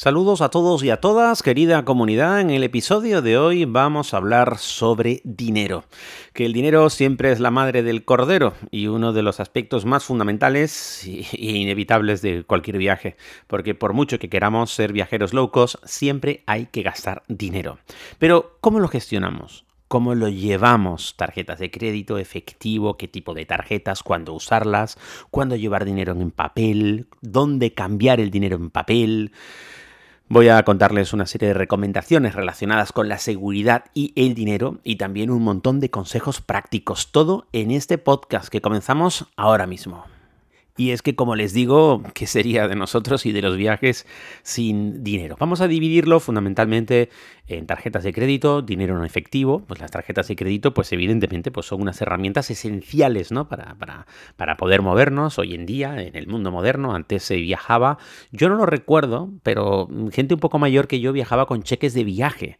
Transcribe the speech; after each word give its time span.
Saludos 0.00 0.42
a 0.42 0.48
todos 0.48 0.84
y 0.84 0.90
a 0.90 1.00
todas, 1.00 1.42
querida 1.42 1.84
comunidad. 1.84 2.40
En 2.40 2.50
el 2.50 2.62
episodio 2.62 3.20
de 3.20 3.36
hoy 3.36 3.64
vamos 3.64 4.14
a 4.14 4.18
hablar 4.18 4.58
sobre 4.58 5.20
dinero. 5.24 5.86
Que 6.34 6.46
el 6.46 6.52
dinero 6.52 6.88
siempre 6.88 7.32
es 7.32 7.40
la 7.40 7.50
madre 7.50 7.82
del 7.82 8.04
cordero 8.04 8.54
y 8.70 8.86
uno 8.86 9.12
de 9.12 9.22
los 9.22 9.40
aspectos 9.40 9.86
más 9.86 10.04
fundamentales 10.04 11.02
e 11.04 11.26
inevitables 11.32 12.22
de 12.22 12.44
cualquier 12.44 12.78
viaje. 12.78 13.16
Porque 13.48 13.74
por 13.74 13.92
mucho 13.92 14.20
que 14.20 14.30
queramos 14.30 14.70
ser 14.70 14.92
viajeros 14.92 15.34
low 15.34 15.50
cost, 15.50 15.84
siempre 15.84 16.44
hay 16.46 16.66
que 16.66 16.82
gastar 16.82 17.24
dinero. 17.26 17.80
Pero, 18.20 18.56
¿cómo 18.60 18.78
lo 18.78 18.86
gestionamos? 18.86 19.64
cómo 19.88 20.14
lo 20.14 20.28
llevamos, 20.28 21.14
tarjetas 21.16 21.58
de 21.58 21.70
crédito, 21.70 22.18
efectivo, 22.18 22.98
qué 22.98 23.08
tipo 23.08 23.32
de 23.32 23.46
tarjetas, 23.46 24.02
cuándo 24.02 24.34
usarlas, 24.34 24.98
cuándo 25.30 25.56
llevar 25.56 25.86
dinero 25.86 26.12
en 26.12 26.30
papel, 26.30 27.08
dónde 27.22 27.72
cambiar 27.72 28.20
el 28.20 28.30
dinero 28.30 28.56
en 28.56 28.68
papel. 28.68 29.32
Voy 30.30 30.50
a 30.50 30.62
contarles 30.62 31.14
una 31.14 31.24
serie 31.24 31.48
de 31.48 31.54
recomendaciones 31.54 32.34
relacionadas 32.34 32.92
con 32.92 33.08
la 33.08 33.16
seguridad 33.16 33.86
y 33.94 34.12
el 34.14 34.34
dinero 34.34 34.78
y 34.84 34.96
también 34.96 35.30
un 35.30 35.42
montón 35.42 35.80
de 35.80 35.90
consejos 35.90 36.42
prácticos, 36.42 37.10
todo 37.12 37.46
en 37.52 37.70
este 37.70 37.96
podcast 37.96 38.48
que 38.48 38.60
comenzamos 38.60 39.24
ahora 39.36 39.66
mismo. 39.66 40.04
Y 40.78 40.92
es 40.92 41.02
que, 41.02 41.16
como 41.16 41.34
les 41.34 41.52
digo, 41.52 42.04
¿qué 42.14 42.28
sería 42.28 42.68
de 42.68 42.76
nosotros 42.76 43.26
y 43.26 43.32
de 43.32 43.42
los 43.42 43.56
viajes 43.56 44.06
sin 44.44 45.02
dinero? 45.02 45.36
Vamos 45.40 45.60
a 45.60 45.66
dividirlo 45.66 46.20
fundamentalmente 46.20 47.10
en 47.48 47.66
tarjetas 47.66 48.04
de 48.04 48.12
crédito, 48.12 48.62
dinero 48.62 48.96
no 48.96 49.04
efectivo. 49.04 49.64
Pues 49.66 49.80
las 49.80 49.90
tarjetas 49.90 50.28
de 50.28 50.36
crédito, 50.36 50.74
pues 50.74 50.92
evidentemente, 50.92 51.50
pues 51.50 51.66
son 51.66 51.82
unas 51.82 52.00
herramientas 52.00 52.52
esenciales, 52.52 53.32
¿no? 53.32 53.48
Para, 53.48 53.74
para, 53.74 54.06
para 54.36 54.56
poder 54.56 54.80
movernos 54.80 55.40
hoy 55.40 55.54
en 55.54 55.66
día, 55.66 56.00
en 56.00 56.14
el 56.14 56.28
mundo 56.28 56.52
moderno. 56.52 56.94
Antes 56.94 57.24
se 57.24 57.38
viajaba, 57.38 57.98
yo 58.30 58.48
no 58.48 58.54
lo 58.54 58.64
recuerdo, 58.64 59.32
pero 59.42 59.88
gente 60.12 60.34
un 60.34 60.40
poco 60.40 60.60
mayor 60.60 60.86
que 60.86 61.00
yo 61.00 61.12
viajaba 61.12 61.46
con 61.46 61.64
cheques 61.64 61.92
de 61.92 62.04
viaje 62.04 62.58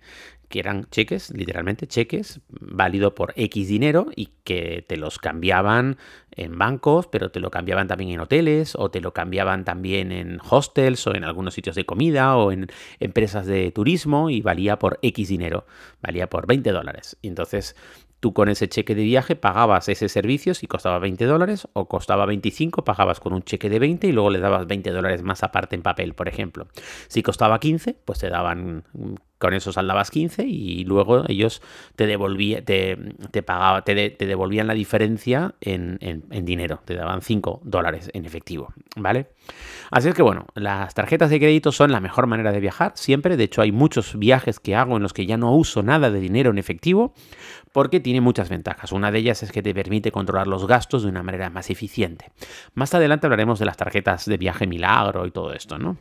que 0.48 0.58
eran 0.58 0.88
cheques, 0.90 1.30
literalmente 1.30 1.86
cheques, 1.86 2.40
válido 2.48 3.14
por 3.14 3.32
X 3.36 3.68
dinero 3.68 4.06
y 4.16 4.30
que 4.44 4.84
te 4.86 4.96
los 4.96 5.18
cambiaban 5.18 5.98
en 6.30 6.56
bancos, 6.56 7.06
pero 7.06 7.30
te 7.30 7.40
lo 7.40 7.50
cambiaban 7.50 7.88
también 7.88 8.10
en 8.10 8.20
hoteles 8.20 8.74
o 8.76 8.90
te 8.90 9.00
lo 9.00 9.12
cambiaban 9.12 9.64
también 9.64 10.12
en 10.12 10.40
hostels 10.48 11.06
o 11.06 11.14
en 11.14 11.24
algunos 11.24 11.54
sitios 11.54 11.76
de 11.76 11.84
comida 11.84 12.36
o 12.36 12.52
en 12.52 12.68
empresas 13.00 13.46
de 13.46 13.70
turismo 13.72 14.30
y 14.30 14.40
valía 14.40 14.78
por 14.78 14.98
X 15.02 15.28
dinero, 15.28 15.66
valía 16.00 16.28
por 16.28 16.46
20 16.46 16.70
dólares. 16.72 17.16
Y 17.20 17.28
entonces 17.28 17.76
Tú 18.20 18.32
con 18.32 18.48
ese 18.48 18.68
cheque 18.68 18.96
de 18.96 19.04
viaje 19.04 19.36
pagabas 19.36 19.88
ese 19.88 20.08
servicio 20.08 20.52
si 20.54 20.66
costaba 20.66 20.98
20 20.98 21.24
dólares 21.24 21.68
o 21.72 21.86
costaba 21.86 22.26
25, 22.26 22.82
pagabas 22.82 23.20
con 23.20 23.32
un 23.32 23.42
cheque 23.42 23.70
de 23.70 23.78
20 23.78 24.08
y 24.08 24.12
luego 24.12 24.30
le 24.30 24.40
dabas 24.40 24.66
20 24.66 24.90
dólares 24.90 25.22
más 25.22 25.44
aparte 25.44 25.76
en 25.76 25.82
papel, 25.82 26.14
por 26.14 26.26
ejemplo. 26.26 26.66
Si 27.06 27.22
costaba 27.22 27.60
15, 27.60 27.96
pues 28.04 28.18
te 28.18 28.28
daban 28.28 28.82
con 29.38 29.54
eso 29.54 29.72
saldabas 29.72 30.10
15 30.10 30.44
y 30.44 30.84
luego 30.84 31.24
ellos 31.28 31.62
te, 31.96 32.06
devolvían, 32.06 32.64
te, 32.64 32.96
te, 33.30 33.42
te, 34.10 34.26
devolvían 34.26 34.66
la 34.66 34.74
diferencia 34.74 35.54
en, 35.60 35.98
dinero, 36.44 36.80
te 36.84 36.94
daban 36.94 37.22
5 37.22 37.60
dólares 37.64 38.10
en 38.14 38.24
efectivo, 38.24 38.72
¿vale? 38.96 39.28
Así 39.90 40.08
es 40.08 40.14
que 40.14 40.22
bueno, 40.22 40.46
las 40.54 40.94
tarjetas 40.94 41.30
de 41.30 41.38
crédito 41.38 41.72
son 41.72 41.92
la 41.92 42.00
mejor 42.00 42.26
manera 42.26 42.52
de 42.52 42.60
viajar 42.60 42.92
siempre, 42.94 43.36
de 43.36 43.44
hecho 43.44 43.62
hay 43.62 43.72
muchos 43.72 44.18
viajes 44.18 44.60
que 44.60 44.74
hago 44.74 44.96
en 44.96 45.02
los 45.02 45.12
que 45.12 45.26
ya 45.26 45.36
no 45.36 45.54
uso 45.54 45.82
nada 45.82 46.10
de 46.10 46.20
dinero 46.20 46.50
en 46.50 46.58
efectivo 46.58 47.14
porque 47.72 48.00
tiene 48.00 48.20
muchas 48.20 48.48
ventajas. 48.48 48.92
Una 48.92 49.10
de 49.10 49.18
ellas 49.18 49.42
es 49.42 49.52
que 49.52 49.62
te 49.62 49.74
permite 49.74 50.10
controlar 50.10 50.46
los 50.46 50.66
gastos 50.66 51.02
de 51.02 51.10
una 51.10 51.22
manera 51.22 51.50
más 51.50 51.70
eficiente. 51.70 52.32
Más 52.74 52.94
adelante 52.94 53.26
hablaremos 53.26 53.58
de 53.58 53.66
las 53.66 53.76
tarjetas 53.76 54.26
de 54.26 54.36
viaje 54.36 54.66
milagro 54.66 55.26
y 55.26 55.30
todo 55.30 55.52
esto, 55.52 55.78
¿no? 55.78 55.96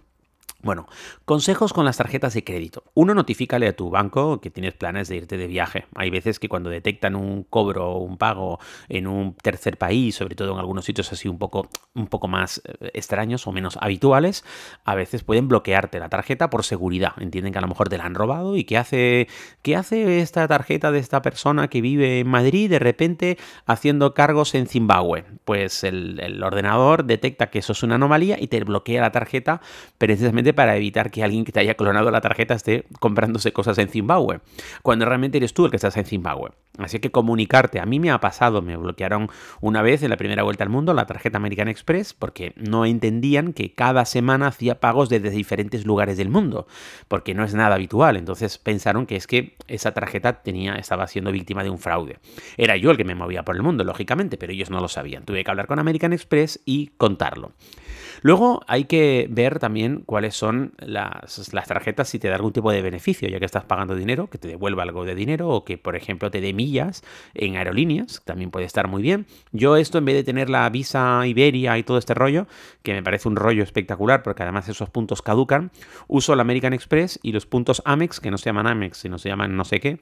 Bueno, 0.64 0.88
consejos 1.24 1.72
con 1.72 1.86
las 1.86 1.98
tarjetas 1.98 2.34
de 2.34 2.44
crédito. 2.44 2.84
Uno, 2.96 3.14
notifícale 3.14 3.68
a 3.68 3.76
tu 3.76 3.92
banco 3.92 4.42
que 4.42 4.50
tienes 4.50 4.74
planes 4.74 5.08
de 5.08 5.18
irte 5.18 5.38
de 5.38 5.46
viaje. 5.46 5.86
Hay 5.94 6.10
veces 6.10 6.40
que 6.40 6.50
cuando 6.50 6.72
detectan 6.72 7.16
un 7.16 7.44
cobro 7.44 7.92
o 7.92 8.00
un 8.00 8.18
pago 8.18 8.60
en 8.90 9.06
un 9.06 9.36
tercer 9.36 9.78
país, 9.78 10.16
sobre 10.16 10.34
todo 10.34 10.54
en 10.54 10.60
algunos 10.60 10.84
sitios 10.84 11.14
así 11.14 11.28
un 11.28 11.38
poco, 11.38 11.70
un 11.94 12.08
poco 12.08 12.28
más 12.28 12.62
eh, 12.66 12.90
extraños 12.96 13.46
o 13.46 13.52
menos 13.52 13.78
habituales, 13.80 14.44
a 14.84 14.96
veces 14.96 15.24
pueden 15.24 15.48
bloquearte 15.48 16.00
la 16.00 16.10
tarjeta 16.10 16.50
por 16.50 16.64
seguridad. 16.64 17.14
Entienden 17.20 17.54
que 17.54 17.60
a 17.60 17.62
lo 17.62 17.68
mejor 17.68 17.90
te 17.90 18.00
la 18.00 18.06
han 18.06 18.16
robado 18.16 18.58
y 18.58 18.64
¿qué 18.64 18.78
hace, 18.78 19.28
qué 19.62 19.76
hace 19.76 20.22
esta 20.22 20.48
tarjeta 20.48 20.92
de 20.92 20.98
esta 20.98 21.22
persona 21.22 21.68
que 21.68 21.82
vive 21.82 22.22
en 22.22 22.28
Madrid 22.28 22.68
de 22.68 22.80
repente 22.80 23.38
haciendo 23.68 24.16
cargos 24.16 24.56
en 24.56 24.66
Zimbabue? 24.66 25.24
Pues 25.46 25.84
el, 25.84 26.20
el 26.20 26.42
ordenador 26.44 27.06
detecta 27.06 27.52
que 27.52 27.60
eso 27.60 27.74
es 27.74 27.84
una 27.84 27.96
anomalía 27.96 28.38
y 28.40 28.48
te 28.48 28.64
bloquea 28.64 29.02
la 29.02 29.12
tarjeta 29.12 29.62
precisamente 30.00 30.48
para 30.58 30.76
evitar 30.76 31.12
que 31.12 31.24
alguien 31.24 31.46
que 31.46 31.52
te 31.52 31.60
haya 31.60 31.76
clonado 31.76 32.10
la 32.10 32.20
tarjeta 32.20 32.56
esté 32.56 32.86
comprándose 33.00 33.54
cosas 33.54 33.78
en 33.78 33.90
Zimbabue, 33.90 34.40
cuando 34.82 35.06
realmente 35.06 35.38
eres 35.38 35.54
tú 35.54 35.66
el 35.66 35.72
que 35.72 35.78
estás 35.78 35.96
en 35.98 36.06
Zimbabue. 36.06 36.50
Así 36.80 37.00
que 37.00 37.12
comunicarte, 37.12 37.80
a 37.80 37.86
mí 37.86 38.00
me 38.00 38.10
ha 38.10 38.20
pasado, 38.20 38.64
me 38.64 38.76
bloquearon 38.76 39.30
una 39.62 39.84
vez 39.84 40.02
en 40.02 40.10
la 40.10 40.18
primera 40.18 40.42
vuelta 40.42 40.64
al 40.64 40.72
mundo 40.72 40.96
la 40.96 41.06
tarjeta 41.06 41.38
American 41.38 41.68
Express 41.68 42.14
porque 42.16 42.54
no 42.56 42.86
entendían 42.86 43.54
que 43.54 43.74
cada 43.74 44.06
semana 44.06 44.48
hacía 44.48 44.80
pagos 44.80 45.10
desde 45.10 45.30
diferentes 45.30 45.86
lugares 45.86 46.18
del 46.18 46.30
mundo, 46.30 46.68
porque 47.08 47.36
no 47.36 47.44
es 47.44 47.54
nada 47.54 47.76
habitual, 47.76 48.18
entonces 48.18 48.58
pensaron 48.58 49.06
que 49.06 49.16
es 49.16 49.28
que 49.28 49.56
esa 49.68 49.94
tarjeta 49.94 50.42
tenía, 50.42 50.76
estaba 50.76 51.08
siendo 51.08 51.32
víctima 51.32 51.64
de 51.64 51.70
un 51.70 51.78
fraude. 51.78 52.18
Era 52.58 52.78
yo 52.78 52.90
el 52.90 52.98
que 52.98 53.06
me 53.06 53.14
movía 53.14 53.44
por 53.44 53.56
el 53.56 53.62
mundo, 53.62 53.84
lógicamente, 53.84 54.38
pero 54.38 54.54
ellos 54.54 54.72
no 54.72 54.80
lo 54.80 54.88
sabían. 54.88 55.24
Tuve 55.24 55.44
que 55.44 55.52
hablar 55.52 55.68
con 55.68 55.78
American 55.78 56.14
Express 56.14 56.60
y 56.66 56.88
contarlo. 56.98 57.52
Luego 58.22 58.62
hay 58.68 58.86
que 58.86 59.28
ver 59.30 59.60
también 59.60 60.04
cuáles 60.06 60.36
son 60.36 60.74
las, 60.80 61.50
tarjetas 61.68 62.10
si 62.10 62.20
te 62.20 62.28
da 62.28 62.36
algún 62.36 62.54
tipo 62.54 62.72
de 62.72 62.82
beneficio, 62.82 63.28
ya 63.30 63.40
que 63.40 63.46
estás 63.46 63.66
pagando 63.66 63.96
dinero, 63.96 64.30
que 64.30 64.38
te 64.38 64.48
devuelva 64.48 64.84
algo 64.84 65.06
de 65.06 65.16
dinero 65.16 65.50
o 65.50 65.66
que, 65.66 65.78
por 65.78 65.96
ejemplo, 65.96 66.32
te 66.32 66.42
dé 66.42 66.54
millas 66.54 67.04
en 67.34 67.58
aerolíneas, 67.58 68.22
también 68.26 68.52
puede 68.52 68.66
estar 68.66 68.88
muy 68.88 69.02
bien. 69.02 69.26
Yo 69.52 69.78
esto, 69.78 69.98
en 69.98 70.06
vez 70.06 70.16
de 70.16 70.24
tener 70.24 70.50
la 70.50 70.70
Visa 70.70 71.26
Iberia 71.26 71.78
y 71.78 71.84
todo 71.84 71.98
este 71.98 72.14
rollo, 72.14 72.48
que 72.84 72.94
me 72.94 73.04
parece 73.04 73.28
un 73.28 73.36
rollo 73.36 73.64
espectacular, 73.64 74.24
porque 74.24 74.44
además 74.44 74.68
esos 74.70 74.90
puntos 74.90 75.22
caducan, 75.22 75.72
uso 76.08 76.36
la 76.36 76.42
American 76.42 76.74
Express 76.74 77.20
y 77.22 77.32
los 77.32 77.46
puntos 77.46 77.82
Amex, 77.86 78.20
que 78.20 78.32
no 78.32 78.38
se 78.38 78.46
llaman 78.50 78.68
Amex, 78.68 78.98
sino 78.98 79.18
se 79.18 79.30
llaman 79.30 79.56
no 79.56 79.66
sé 79.66 79.80
qué, 79.80 80.00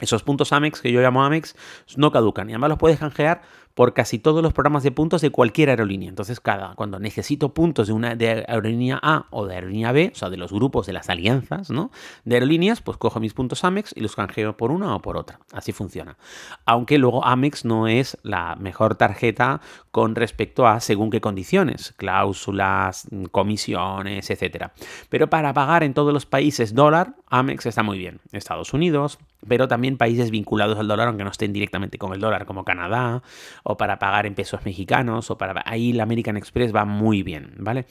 esos 0.00 0.22
puntos 0.22 0.52
Amex, 0.52 0.80
que 0.80 0.92
yo 0.92 1.00
llamo 1.00 1.24
Amex, 1.24 1.54
no 1.96 2.10
caducan 2.10 2.48
y 2.48 2.52
además 2.52 2.70
los 2.70 2.78
puedes 2.78 2.98
canjear 2.98 3.42
por 3.80 3.94
casi 3.94 4.18
todos 4.18 4.42
los 4.42 4.52
programas 4.52 4.82
de 4.82 4.90
puntos 4.90 5.22
de 5.22 5.30
cualquier 5.30 5.70
aerolínea. 5.70 6.10
Entonces, 6.10 6.38
cada 6.38 6.74
cuando 6.74 6.98
necesito 6.98 7.54
puntos 7.54 7.86
de 7.86 7.94
una 7.94 8.10
aerolínea 8.10 9.00
A 9.02 9.24
o 9.30 9.46
de 9.46 9.54
aerolínea 9.54 9.90
B, 9.90 10.10
o 10.12 10.18
sea, 10.18 10.28
de 10.28 10.36
los 10.36 10.52
grupos 10.52 10.84
de 10.84 10.92
las 10.92 11.08
alianzas, 11.08 11.70
¿no? 11.70 11.90
De 12.26 12.34
aerolíneas, 12.34 12.82
pues 12.82 12.98
cojo 12.98 13.20
mis 13.20 13.32
puntos 13.32 13.64
Amex 13.64 13.94
y 13.96 14.00
los 14.00 14.16
canjeo 14.16 14.54
por 14.54 14.70
una 14.70 14.94
o 14.94 15.00
por 15.00 15.16
otra. 15.16 15.40
Así 15.54 15.72
funciona. 15.72 16.18
Aunque 16.66 16.98
luego 16.98 17.24
Amex 17.24 17.64
no 17.64 17.88
es 17.88 18.18
la 18.22 18.54
mejor 18.56 18.96
tarjeta 18.96 19.62
con 19.92 20.14
respecto 20.14 20.66
a 20.66 20.80
según 20.80 21.08
qué 21.08 21.22
condiciones, 21.22 21.94
cláusulas, 21.96 23.08
comisiones, 23.32 24.28
etcétera. 24.28 24.74
Pero 25.08 25.30
para 25.30 25.54
pagar 25.54 25.84
en 25.84 25.94
todos 25.94 26.12
los 26.12 26.26
países 26.26 26.74
dólar, 26.74 27.14
Amex 27.30 27.64
está 27.64 27.82
muy 27.82 27.96
bien. 27.96 28.20
Estados 28.32 28.74
Unidos, 28.74 29.18
pero 29.48 29.68
también 29.68 29.96
países 29.96 30.30
vinculados 30.30 30.78
al 30.78 30.88
dólar, 30.88 31.08
aunque 31.08 31.24
no 31.24 31.30
estén 31.30 31.52
directamente 31.52 31.96
con 31.96 32.12
el 32.12 32.20
dólar, 32.20 32.44
como 32.44 32.64
Canadá, 32.64 33.22
o 33.70 33.76
para 33.76 33.98
pagar 33.98 34.26
en 34.26 34.34
pesos 34.34 34.64
mexicanos, 34.64 35.30
o 35.30 35.38
para... 35.38 35.62
Ahí 35.64 35.92
la 35.92 36.02
American 36.02 36.36
Express 36.36 36.74
va 36.74 36.84
muy 36.84 37.22
bien, 37.22 37.54
¿vale? 37.58 37.86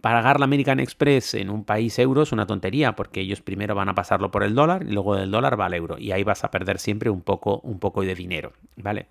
Pagar 0.00 0.40
la 0.40 0.44
American 0.44 0.80
Express 0.80 1.34
en 1.34 1.50
un 1.50 1.64
país 1.64 1.98
euro 1.98 2.22
es 2.22 2.32
una 2.32 2.46
tontería, 2.46 2.96
porque 2.96 3.20
ellos 3.20 3.40
primero 3.40 3.74
van 3.74 3.88
a 3.88 3.94
pasarlo 3.94 4.30
por 4.30 4.42
el 4.42 4.54
dólar, 4.54 4.84
y 4.86 4.92
luego 4.92 5.16
del 5.16 5.30
dólar 5.30 5.60
va 5.60 5.66
al 5.66 5.74
euro, 5.74 5.98
y 5.98 6.12
ahí 6.12 6.22
vas 6.22 6.44
a 6.44 6.50
perder 6.50 6.78
siempre 6.78 7.10
un 7.10 7.22
poco, 7.22 7.60
un 7.64 7.78
poco 7.78 8.02
de 8.02 8.14
dinero, 8.14 8.52
¿vale? 8.76 9.06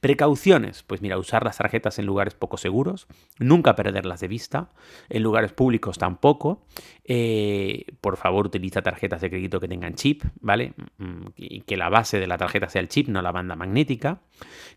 Precauciones, 0.00 0.82
pues 0.82 1.02
mira, 1.02 1.18
usar 1.18 1.44
las 1.44 1.58
tarjetas 1.58 1.98
en 1.98 2.06
lugares 2.06 2.34
poco 2.34 2.56
seguros, 2.56 3.06
nunca 3.38 3.74
perderlas 3.74 4.20
de 4.20 4.28
vista, 4.28 4.70
en 5.08 5.22
lugares 5.22 5.52
públicos 5.52 5.98
tampoco, 5.98 6.62
eh, 7.04 7.86
por 8.00 8.16
favor 8.16 8.46
utiliza 8.46 8.82
tarjetas 8.82 9.20
de 9.20 9.30
crédito 9.30 9.60
que 9.60 9.68
tengan 9.68 9.94
chip, 9.94 10.22
¿vale? 10.40 10.74
Mm, 10.98 11.26
y 11.36 11.60
que 11.62 11.76
la 11.76 11.88
base 11.88 12.20
de 12.20 12.26
la 12.26 12.38
tarjeta 12.38 12.68
sea 12.68 12.80
el 12.80 12.88
chip, 12.88 13.08
no 13.08 13.22
la 13.22 13.32
banda 13.32 13.56
magnética, 13.56 14.20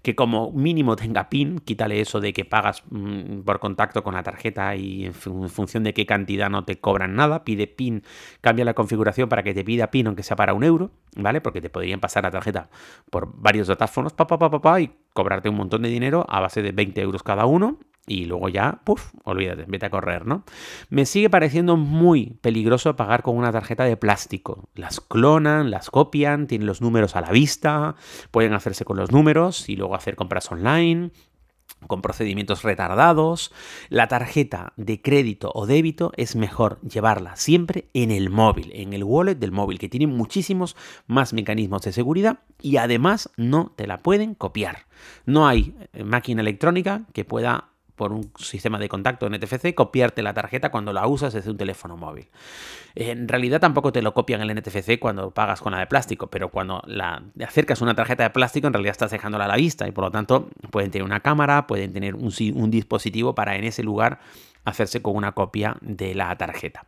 que 0.02 0.16
como 0.16 0.52
mínimo 0.52 0.96
tenga 0.96 1.30
PIN, 1.30 1.60
quítale 1.60 2.02
eso 2.02 2.20
de 2.20 2.34
que 2.34 2.46
pagas 2.46 2.84
mm, 2.90 3.42
por 3.42 3.60
contacto 3.60 4.04
con 4.04 4.14
la 4.16 4.24
tarjeta 4.24 4.76
y 4.76 5.06
en, 5.06 5.14
función 5.52 5.84
de 5.84 5.94
qué 5.94 6.06
cantidad 6.06 6.50
no 6.50 6.66
te 6.66 6.80
cobran 6.80 7.16
nada, 7.16 7.44
pide 7.44 7.68
PIN, 7.68 8.04
cambia 8.42 8.66
la 8.66 8.74
configuración 8.74 9.30
para 9.30 9.44
que 9.44 9.54
te 9.54 9.64
pida 9.64 9.92
PIN 9.92 10.08
aunque 10.08 10.24
sea 10.24 10.36
para 10.36 10.54
un 10.54 10.64
euro, 10.64 10.92
¿vale? 11.16 11.42
Porque 11.42 11.62
te 11.62 11.70
podrían 11.70 12.00
pasar 12.00 12.24
la 12.24 12.32
tarjeta 12.32 12.70
por 13.10 13.32
varios 13.36 13.68
datáfonos, 13.68 14.14
pa, 14.14 14.28
pa, 14.28 14.38
pa, 14.38 14.50
pa, 14.50 14.82
y 14.82 14.92
cobrarte 15.14 15.50
un 15.50 15.56
montón 15.56 15.82
de 15.82 15.90
dinero 15.90 16.26
a 16.30 16.40
base 16.40 16.62
de 16.62 16.72
20 16.72 17.02
euros 17.02 17.24
cada 17.24 17.46
uno 17.46 17.80
y 18.08 18.26
luego 18.26 18.50
ya, 18.50 18.82
puff, 18.84 19.14
olvídate, 19.24 19.66
vete 19.68 19.86
a 19.86 19.90
correr, 19.90 20.26
¿no? 20.26 20.44
Me 20.90 21.06
sigue 21.06 21.30
pareciendo 21.30 21.78
muy 21.78 22.38
peligroso 22.42 22.96
pagar 22.96 23.22
con 23.22 23.38
una 23.38 23.52
tarjeta 23.52 23.84
de 23.84 23.96
plástico. 23.96 24.70
Las 24.74 25.00
clonan, 25.00 25.70
las 25.70 25.90
copian, 25.90 26.48
tienen 26.48 26.68
los 26.68 26.82
números 26.82 27.16
a 27.16 27.22
la 27.22 27.32
vista, 27.32 27.96
pueden 28.32 28.54
hacerse 28.54 28.86
con 28.86 28.98
los 28.98 29.12
números 29.12 29.70
y 29.70 29.76
luego 29.76 29.96
hacer 29.96 30.16
compras 30.16 30.52
online 30.52 31.12
con 31.88 32.02
procedimientos 32.02 32.64
retardados. 32.64 33.52
La 33.90 34.08
tarjeta 34.08 34.74
de 34.78 35.02
crédito 35.02 35.52
o 35.54 35.66
débito 35.66 36.12
es 36.18 36.36
mejor 36.36 36.80
llevarla 36.82 37.36
siempre 37.36 37.90
en 37.94 38.12
el 38.12 38.30
móvil, 38.30 38.72
en 38.74 38.94
el 38.94 39.04
wallet 39.04 39.36
del 39.36 39.52
móvil, 39.52 39.80
que 39.80 39.90
tiene 39.90 40.08
muchísimos 40.08 40.76
más 41.08 41.34
mecanismos 41.34 41.82
de 41.82 41.92
seguridad 41.92 42.40
y 42.62 42.78
además 42.78 43.30
no 43.38 43.72
te 43.76 43.88
la 43.88 44.02
pueden 44.02 44.36
copiar. 44.36 44.86
No 45.26 45.48
hay 45.48 45.74
eh, 45.94 46.04
máquina 46.04 46.42
electrónica 46.42 47.04
que 47.14 47.26
pueda 47.26 47.71
por 48.02 48.14
un 48.14 48.32
sistema 48.36 48.80
de 48.80 48.90
contacto 48.90 49.30
NFC, 49.30 49.76
copiarte 49.76 50.24
la 50.24 50.34
tarjeta 50.34 50.72
cuando 50.72 50.92
la 50.92 51.06
usas 51.06 51.34
desde 51.34 51.52
un 51.52 51.58
teléfono 51.58 51.98
móvil. 51.98 52.30
En 52.96 53.28
realidad 53.28 53.60
tampoco 53.60 53.92
te 53.92 54.02
lo 54.02 54.16
copian 54.16 54.42
el 54.42 54.56
NFC 54.56 54.98
cuando 54.98 55.30
pagas 55.30 55.62
con 55.62 55.72
la 55.72 55.78
de 55.78 55.86
plástico, 55.86 56.26
pero 56.26 56.50
cuando 56.50 56.82
la 56.88 57.22
acercas 57.46 57.80
una 57.80 57.94
tarjeta 57.94 58.24
de 58.24 58.32
plástico 58.32 58.66
en 58.66 58.74
realidad 58.74 58.94
estás 58.94 59.12
dejándola 59.12 59.46
a 59.46 59.50
la 59.50 59.56
vista 59.56 59.88
y 59.88 59.92
por 59.92 60.06
lo 60.06 60.10
tanto 60.10 60.50
pueden 60.72 60.90
tener 60.90 61.06
una 61.06 61.20
cámara, 61.20 61.68
pueden 61.68 61.94
tener 61.94 62.16
un, 62.16 62.34
un 62.56 62.72
dispositivo 62.72 63.36
para 63.36 63.56
en 63.56 63.66
ese 63.66 63.84
lugar 63.84 64.18
hacerse 64.66 65.04
con 65.04 65.16
una 65.16 65.34
copia 65.34 65.78
de 65.82 66.16
la 66.16 66.36
tarjeta. 66.36 66.88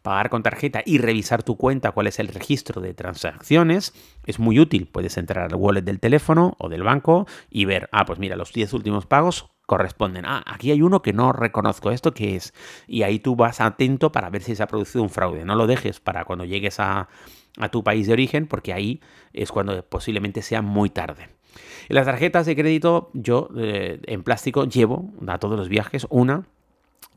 Pagar 0.00 0.30
con 0.30 0.42
tarjeta 0.42 0.82
y 0.86 0.96
revisar 0.96 1.42
tu 1.42 1.58
cuenta, 1.58 1.92
cuál 1.92 2.06
es 2.06 2.18
el 2.18 2.28
registro 2.28 2.80
de 2.80 2.94
transacciones, 2.94 3.92
es 4.24 4.38
muy 4.38 4.58
útil. 4.58 4.88
Puedes 4.90 5.18
entrar 5.18 5.44
al 5.44 5.54
wallet 5.54 5.82
del 5.82 6.00
teléfono 6.00 6.54
o 6.58 6.70
del 6.70 6.84
banco 6.84 7.26
y 7.50 7.66
ver, 7.66 7.90
ah, 7.92 8.06
pues 8.06 8.18
mira, 8.18 8.36
los 8.36 8.52
10 8.54 8.72
últimos 8.72 9.04
pagos 9.04 9.53
corresponden. 9.66 10.24
Ah, 10.26 10.42
aquí 10.46 10.70
hay 10.70 10.82
uno 10.82 11.02
que 11.02 11.12
no 11.12 11.32
reconozco, 11.32 11.90
¿esto 11.90 12.12
qué 12.12 12.36
es? 12.36 12.52
Y 12.86 13.02
ahí 13.02 13.18
tú 13.18 13.36
vas 13.36 13.60
atento 13.60 14.12
para 14.12 14.30
ver 14.30 14.42
si 14.42 14.54
se 14.54 14.62
ha 14.62 14.66
producido 14.66 15.02
un 15.02 15.10
fraude. 15.10 15.44
No 15.44 15.54
lo 15.54 15.66
dejes 15.66 16.00
para 16.00 16.24
cuando 16.24 16.44
llegues 16.44 16.80
a, 16.80 17.08
tu 17.70 17.84
país 17.84 18.06
de 18.08 18.12
origen, 18.12 18.46
porque 18.46 18.72
ahí 18.72 19.00
es 19.32 19.52
cuando 19.52 19.80
posiblemente 19.84 20.42
sea 20.42 20.60
muy 20.60 20.90
tarde. 20.90 21.28
En 21.88 21.94
las 21.94 22.06
tarjetas 22.06 22.46
de 22.46 22.56
crédito, 22.56 23.10
yo 23.14 23.48
eh, 23.56 24.00
en 24.06 24.24
plástico 24.24 24.64
llevo 24.64 25.12
a 25.26 25.38
todos 25.38 25.56
los 25.56 25.68
viajes 25.68 26.06
una 26.10 26.46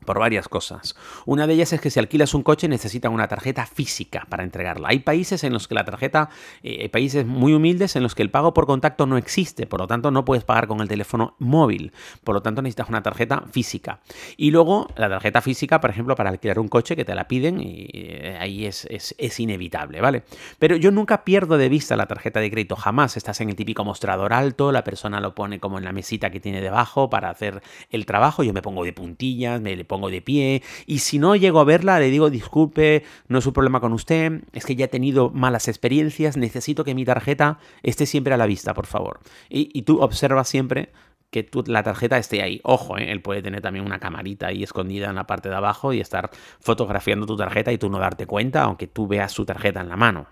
por 0.08 0.20
varias 0.20 0.48
cosas. 0.48 0.96
Una 1.26 1.46
de 1.46 1.52
ellas 1.52 1.74
es 1.74 1.82
que 1.82 1.90
si 1.90 1.98
alquilas 1.98 2.32
un 2.32 2.42
coche 2.42 2.66
necesitan 2.66 3.12
una 3.12 3.28
tarjeta 3.28 3.66
física 3.66 4.26
para 4.30 4.42
entregarla. 4.42 4.88
Hay 4.88 5.00
países 5.00 5.44
en 5.44 5.52
los 5.52 5.68
que 5.68 5.74
la 5.74 5.84
tarjeta, 5.84 6.30
eh, 6.62 6.78
hay 6.80 6.88
países 6.88 7.26
muy 7.26 7.52
humildes 7.52 7.94
en 7.94 8.02
los 8.02 8.14
que 8.14 8.22
el 8.22 8.30
pago 8.30 8.54
por 8.54 8.64
contacto 8.64 9.04
no 9.04 9.18
existe, 9.18 9.66
por 9.66 9.80
lo 9.80 9.86
tanto 9.86 10.10
no 10.10 10.24
puedes 10.24 10.44
pagar 10.44 10.66
con 10.66 10.80
el 10.80 10.88
teléfono 10.88 11.36
móvil, 11.38 11.92
por 12.24 12.34
lo 12.34 12.40
tanto 12.40 12.62
necesitas 12.62 12.88
una 12.88 13.02
tarjeta 13.02 13.44
física. 13.52 14.00
Y 14.38 14.50
luego 14.50 14.88
la 14.96 15.10
tarjeta 15.10 15.42
física, 15.42 15.78
por 15.78 15.90
ejemplo, 15.90 16.14
para 16.14 16.30
alquilar 16.30 16.58
un 16.58 16.68
coche 16.68 16.96
que 16.96 17.04
te 17.04 17.14
la 17.14 17.28
piden 17.28 17.60
y 17.60 17.90
eh, 17.92 18.38
ahí 18.40 18.64
es, 18.64 18.86
es 18.88 19.40
inevitable, 19.40 20.00
¿vale? 20.00 20.22
Pero 20.58 20.76
yo 20.76 20.90
nunca 20.90 21.22
pierdo 21.22 21.58
de 21.58 21.68
vista 21.68 21.96
la 21.96 22.06
tarjeta 22.06 22.40
de 22.40 22.50
crédito, 22.50 22.76
jamás. 22.76 23.18
Estás 23.18 23.42
en 23.42 23.50
el 23.50 23.56
típico 23.56 23.84
mostrador 23.84 24.32
alto, 24.32 24.72
la 24.72 24.84
persona 24.84 25.20
lo 25.20 25.34
pone 25.34 25.60
como 25.60 25.76
en 25.76 25.84
la 25.84 25.92
mesita 25.92 26.30
que 26.30 26.40
tiene 26.40 26.62
debajo 26.62 27.10
para 27.10 27.28
hacer 27.28 27.60
el 27.90 28.06
trabajo, 28.06 28.42
yo 28.42 28.54
me 28.54 28.62
pongo 28.62 28.84
de 28.84 28.94
puntillas, 28.94 29.60
me 29.60 29.76
le 29.76 29.84
pongo 29.84 29.97
de 30.06 30.22
pie 30.22 30.62
y 30.86 31.00
si 31.00 31.18
no 31.18 31.34
llego 31.34 31.58
a 31.58 31.64
verla 31.64 31.98
le 31.98 32.10
digo 32.10 32.30
disculpe, 32.30 33.02
no 33.26 33.38
es 33.38 33.46
un 33.46 33.52
problema 33.52 33.80
con 33.80 33.92
usted, 33.92 34.44
es 34.52 34.64
que 34.64 34.76
ya 34.76 34.84
he 34.84 34.88
tenido 34.88 35.30
malas 35.30 35.66
experiencias, 35.66 36.36
necesito 36.36 36.84
que 36.84 36.94
mi 36.94 37.04
tarjeta 37.04 37.58
esté 37.82 38.06
siempre 38.06 38.34
a 38.34 38.36
la 38.36 38.46
vista, 38.46 38.72
por 38.74 38.86
favor. 38.86 39.18
Y, 39.50 39.70
y 39.76 39.82
tú 39.82 40.00
observas 40.00 40.48
siempre 40.48 40.90
que 41.30 41.48
la 41.66 41.82
tarjeta 41.82 42.16
esté 42.16 42.42
ahí. 42.42 42.60
Ojo, 42.64 42.96
¿eh? 42.96 43.10
él 43.10 43.20
puede 43.20 43.42
tener 43.42 43.60
también 43.60 43.84
una 43.84 43.98
camarita 43.98 44.46
ahí 44.46 44.62
escondida 44.62 45.10
en 45.10 45.14
la 45.14 45.26
parte 45.26 45.48
de 45.48 45.54
abajo 45.54 45.92
y 45.92 46.00
estar 46.00 46.30
fotografiando 46.60 47.26
tu 47.26 47.36
tarjeta 47.36 47.70
y 47.72 47.78
tú 47.78 47.90
no 47.90 47.98
darte 47.98 48.26
cuenta, 48.26 48.62
aunque 48.62 48.86
tú 48.86 49.06
veas 49.06 49.32
su 49.32 49.44
tarjeta 49.44 49.80
en 49.80 49.88
la 49.88 49.96
mano. 49.96 50.26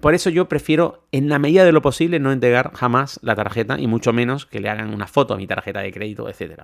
Por 0.00 0.14
eso 0.14 0.30
yo 0.30 0.48
prefiero, 0.48 1.06
en 1.12 1.28
la 1.28 1.38
medida 1.38 1.64
de 1.64 1.72
lo 1.72 1.82
posible, 1.82 2.18
no 2.18 2.32
entregar 2.32 2.72
jamás 2.74 3.20
la 3.22 3.36
tarjeta 3.36 3.78
y 3.78 3.86
mucho 3.86 4.12
menos 4.12 4.46
que 4.46 4.60
le 4.60 4.68
hagan 4.68 4.92
una 4.92 5.06
foto 5.06 5.34
a 5.34 5.36
mi 5.36 5.46
tarjeta 5.46 5.80
de 5.80 5.92
crédito, 5.92 6.28
etc. 6.28 6.62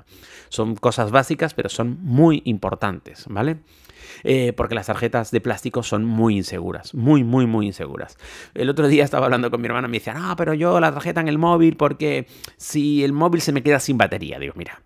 Son 0.49 0.75
cosas 0.75 1.11
básicas, 1.11 1.55
pero 1.55 1.69
son 1.69 1.99
muy 2.03 2.43
importantes, 2.45 3.27
¿vale? 3.29 3.59
Eh, 4.25 4.53
porque 4.57 4.75
las 4.75 4.87
tarjetas 4.87 5.31
de 5.31 5.41
plástico 5.41 5.83
son 5.83 6.05
muy 6.05 6.37
inseguras, 6.37 6.95
muy, 6.95 7.25
muy, 7.25 7.47
muy 7.47 7.67
inseguras. 7.67 8.17
El 8.55 8.69
otro 8.69 8.89
día 8.89 9.05
estaba 9.05 9.27
hablando 9.27 9.51
con 9.51 9.61
mi 9.61 9.67
hermana 9.67 9.89
y 9.89 9.91
me 9.91 9.99
decía, 9.99 10.15
no, 10.15 10.37
pero 10.37 10.55
yo 10.55 10.81
la 10.81 10.93
tarjeta 10.93 11.21
en 11.21 11.29
el 11.29 11.39
móvil 11.39 11.77
porque 11.77 12.27
si 12.57 13.05
el 13.05 13.13
móvil 13.13 13.41
se 13.41 13.53
me 13.53 13.63
queda 13.63 13.81
sin 13.81 13.99
batería, 13.99 14.39
digo, 14.39 14.55
mira, 14.57 14.83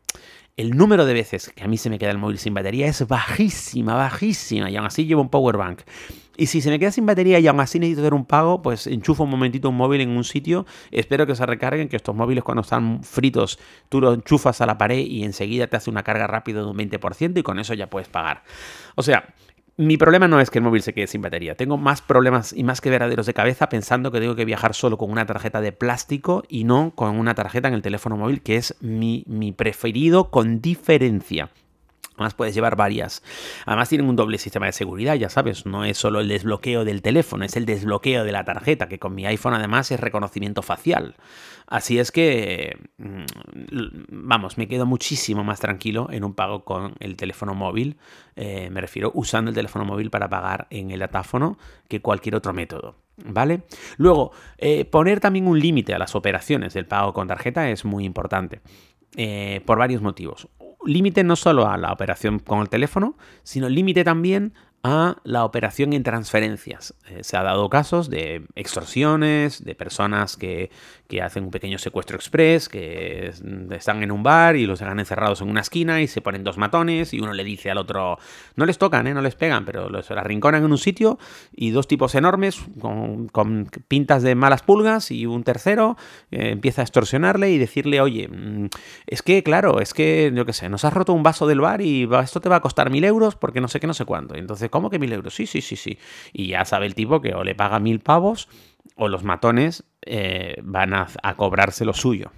el 0.56 0.70
número 0.70 1.04
de 1.04 1.12
veces 1.12 1.52
que 1.54 1.64
a 1.64 1.68
mí 1.68 1.76
se 1.76 1.90
me 1.90 1.98
queda 1.98 2.10
el 2.10 2.18
móvil 2.18 2.38
sin 2.38 2.54
batería 2.54 2.86
es 2.86 3.06
bajísima, 3.06 3.94
bajísima, 3.94 4.70
y 4.70 4.76
aún 4.76 4.86
así 4.86 5.04
llevo 5.04 5.20
un 5.20 5.28
power 5.28 5.56
bank. 5.58 5.80
Y 6.36 6.46
si 6.46 6.60
se 6.60 6.70
me 6.70 6.78
queda 6.78 6.90
sin 6.90 7.06
batería 7.06 7.38
y 7.38 7.46
aún 7.46 7.60
así 7.60 7.78
necesito 7.78 8.02
hacer 8.02 8.14
un 8.14 8.24
pago, 8.24 8.62
pues 8.62 8.86
enchufo 8.86 9.24
un 9.24 9.30
momentito 9.30 9.68
un 9.68 9.76
móvil 9.76 10.00
en 10.00 10.10
un 10.10 10.24
sitio, 10.24 10.66
espero 10.90 11.26
que 11.26 11.34
se 11.34 11.46
recarguen, 11.46 11.88
que 11.88 11.96
estos 11.96 12.14
móviles 12.14 12.44
cuando 12.44 12.62
están 12.62 13.02
fritos 13.02 13.58
tú 13.88 14.00
los 14.00 14.14
enchufas 14.14 14.60
a 14.60 14.66
la 14.66 14.78
pared 14.78 14.98
y 14.98 15.24
enseguida 15.24 15.66
te 15.66 15.76
hace 15.76 15.90
una 15.90 16.02
carga 16.02 16.26
rápida 16.26 16.60
de 16.60 16.66
un 16.66 16.76
20% 16.76 17.38
y 17.38 17.42
con 17.42 17.58
eso 17.58 17.74
ya 17.74 17.88
puedes 17.88 18.08
pagar. 18.08 18.42
O 18.94 19.02
sea, 19.02 19.34
mi 19.78 19.98
problema 19.98 20.26
no 20.26 20.40
es 20.40 20.48
que 20.48 20.58
el 20.58 20.64
móvil 20.64 20.80
se 20.80 20.94
quede 20.94 21.06
sin 21.06 21.20
batería. 21.20 21.54
Tengo 21.54 21.76
más 21.76 22.00
problemas 22.00 22.54
y 22.54 22.64
más 22.64 22.80
que 22.80 22.88
verdaderos 22.88 23.26
de 23.26 23.34
cabeza 23.34 23.68
pensando 23.68 24.10
que 24.10 24.20
tengo 24.20 24.34
que 24.34 24.46
viajar 24.46 24.74
solo 24.74 24.96
con 24.96 25.10
una 25.10 25.26
tarjeta 25.26 25.60
de 25.60 25.72
plástico 25.72 26.44
y 26.48 26.64
no 26.64 26.92
con 26.94 27.18
una 27.18 27.34
tarjeta 27.34 27.68
en 27.68 27.74
el 27.74 27.82
teléfono 27.82 28.16
móvil, 28.16 28.42
que 28.42 28.56
es 28.56 28.74
mi, 28.80 29.24
mi 29.26 29.52
preferido 29.52 30.30
con 30.30 30.62
diferencia. 30.62 31.50
Además 32.16 32.34
puedes 32.34 32.54
llevar 32.54 32.76
varias. 32.76 33.22
Además 33.66 33.88
tienen 33.88 34.08
un 34.08 34.16
doble 34.16 34.38
sistema 34.38 34.66
de 34.66 34.72
seguridad, 34.72 35.14
ya 35.14 35.28
sabes, 35.28 35.66
no 35.66 35.84
es 35.84 35.98
solo 35.98 36.20
el 36.20 36.28
desbloqueo 36.28 36.84
del 36.84 37.02
teléfono, 37.02 37.44
es 37.44 37.56
el 37.56 37.66
desbloqueo 37.66 38.24
de 38.24 38.32
la 38.32 38.44
tarjeta, 38.44 38.88
que 38.88 38.98
con 38.98 39.14
mi 39.14 39.26
iPhone 39.26 39.54
además 39.54 39.90
es 39.90 40.00
reconocimiento 40.00 40.62
facial. 40.62 41.16
Así 41.66 41.98
es 41.98 42.12
que, 42.12 42.78
mm, 42.96 43.24
vamos, 44.08 44.56
me 44.56 44.66
quedo 44.66 44.86
muchísimo 44.86 45.44
más 45.44 45.60
tranquilo 45.60 46.08
en 46.10 46.24
un 46.24 46.34
pago 46.34 46.64
con 46.64 46.94
el 47.00 47.16
teléfono 47.16 47.54
móvil, 47.54 47.98
eh, 48.34 48.70
me 48.70 48.80
refiero 48.80 49.10
usando 49.14 49.50
el 49.50 49.54
teléfono 49.54 49.84
móvil 49.84 50.10
para 50.10 50.28
pagar 50.28 50.68
en 50.70 50.90
el 50.92 51.00
datáfono 51.00 51.58
que 51.88 52.00
cualquier 52.00 52.36
otro 52.36 52.52
método. 52.52 52.96
¿Vale? 53.24 53.62
Luego, 53.96 54.32
eh, 54.58 54.84
poner 54.84 55.20
también 55.20 55.46
un 55.46 55.58
límite 55.58 55.94
a 55.94 55.98
las 55.98 56.14
operaciones 56.14 56.74
del 56.74 56.86
pago 56.86 57.14
con 57.14 57.26
tarjeta 57.26 57.70
es 57.70 57.84
muy 57.84 58.04
importante. 58.04 58.60
Eh, 59.16 59.62
por 59.64 59.78
varios 59.78 60.02
motivos 60.02 60.48
límite 60.86 61.24
no 61.24 61.36
solo 61.36 61.68
a 61.68 61.76
la 61.76 61.92
operación 61.92 62.38
con 62.38 62.60
el 62.60 62.68
teléfono, 62.68 63.16
sino 63.42 63.68
límite 63.68 64.04
también 64.04 64.54
a 64.88 65.16
la 65.24 65.44
operación 65.44 65.92
en 65.94 66.04
transferencias. 66.04 66.94
Eh, 67.08 67.24
se 67.24 67.36
ha 67.36 67.42
dado 67.42 67.68
casos 67.68 68.08
de 68.08 68.46
extorsiones, 68.54 69.64
de 69.64 69.74
personas 69.74 70.36
que, 70.36 70.70
hacen 71.22 71.44
un 71.44 71.50
pequeño 71.50 71.78
secuestro 71.78 72.16
express, 72.16 72.68
que 72.68 73.32
están 73.70 74.02
en 74.02 74.12
un 74.12 74.22
bar 74.22 74.54
y 74.54 74.66
los 74.66 74.80
dejan 74.80 74.98
encerrados 74.98 75.40
en 75.40 75.48
una 75.48 75.60
esquina 75.60 76.02
y 76.02 76.08
se 76.08 76.20
ponen 76.20 76.44
dos 76.44 76.58
matones 76.58 77.14
y 77.14 77.20
uno 77.20 77.32
le 77.32 77.42
dice 77.42 77.70
al 77.70 77.78
otro, 77.78 78.18
no 78.54 78.66
les 78.66 78.76
tocan, 78.76 79.06
¿eh? 79.06 79.14
no 79.14 79.22
les 79.22 79.34
pegan, 79.34 79.64
pero 79.64 79.88
los 79.88 80.10
arrinconan 80.10 80.64
en 80.64 80.70
un 80.70 80.78
sitio 80.78 81.18
y 81.52 81.70
dos 81.70 81.88
tipos 81.88 82.14
enormes 82.16 82.60
con, 82.80 83.70
pintas 83.88 84.22
de 84.22 84.34
malas 84.34 84.62
pulgas 84.62 85.10
y 85.10 85.26
un 85.26 85.42
tercero 85.42 85.96
eh, 86.30 86.50
empieza 86.50 86.82
a 86.82 86.84
extorsionarle 86.84 87.50
y 87.50 87.58
decirle, 87.58 88.00
oye, 88.00 88.28
mm, 88.28 88.66
es 89.06 89.22
que 89.22 89.42
claro, 89.42 89.80
es 89.80 89.94
que, 89.94 90.32
yo 90.34 90.44
qué 90.44 90.52
sé, 90.52 90.68
nos 90.76 90.84
has 90.84 90.92
roto 90.92 91.14
un 91.14 91.22
vaso 91.22 91.46
del 91.46 91.62
bar 91.62 91.80
y 91.80 92.06
esto 92.22 92.38
te 92.38 92.50
va 92.50 92.56
a 92.56 92.60
costar 92.60 92.90
mil 92.90 93.02
euros 93.02 93.34
porque 93.34 93.62
no 93.62 93.68
sé 93.68 93.80
qué, 93.80 93.86
no 93.86 93.94
sé 93.94 94.04
cuánto. 94.04 94.34
Entonces, 94.34 94.68
¿cómo 94.68 94.90
que 94.90 94.98
mil 94.98 95.10
euros? 95.10 95.34
Sí, 95.34 95.46
sí, 95.46 95.62
sí, 95.62 95.74
sí. 95.74 95.98
Y 96.34 96.48
ya 96.48 96.66
sabe 96.66 96.84
el 96.84 96.94
tipo 96.94 97.22
que 97.22 97.32
o 97.34 97.44
le 97.44 97.54
paga 97.54 97.78
mil 97.78 98.00
pavos 98.00 98.46
o 98.96 99.08
los 99.08 99.24
matones 99.24 99.84
eh, 100.02 100.60
van 100.62 100.92
a, 100.92 101.06
cobrarse 101.34 101.86
lo 101.86 101.94
suyo. 101.94 102.30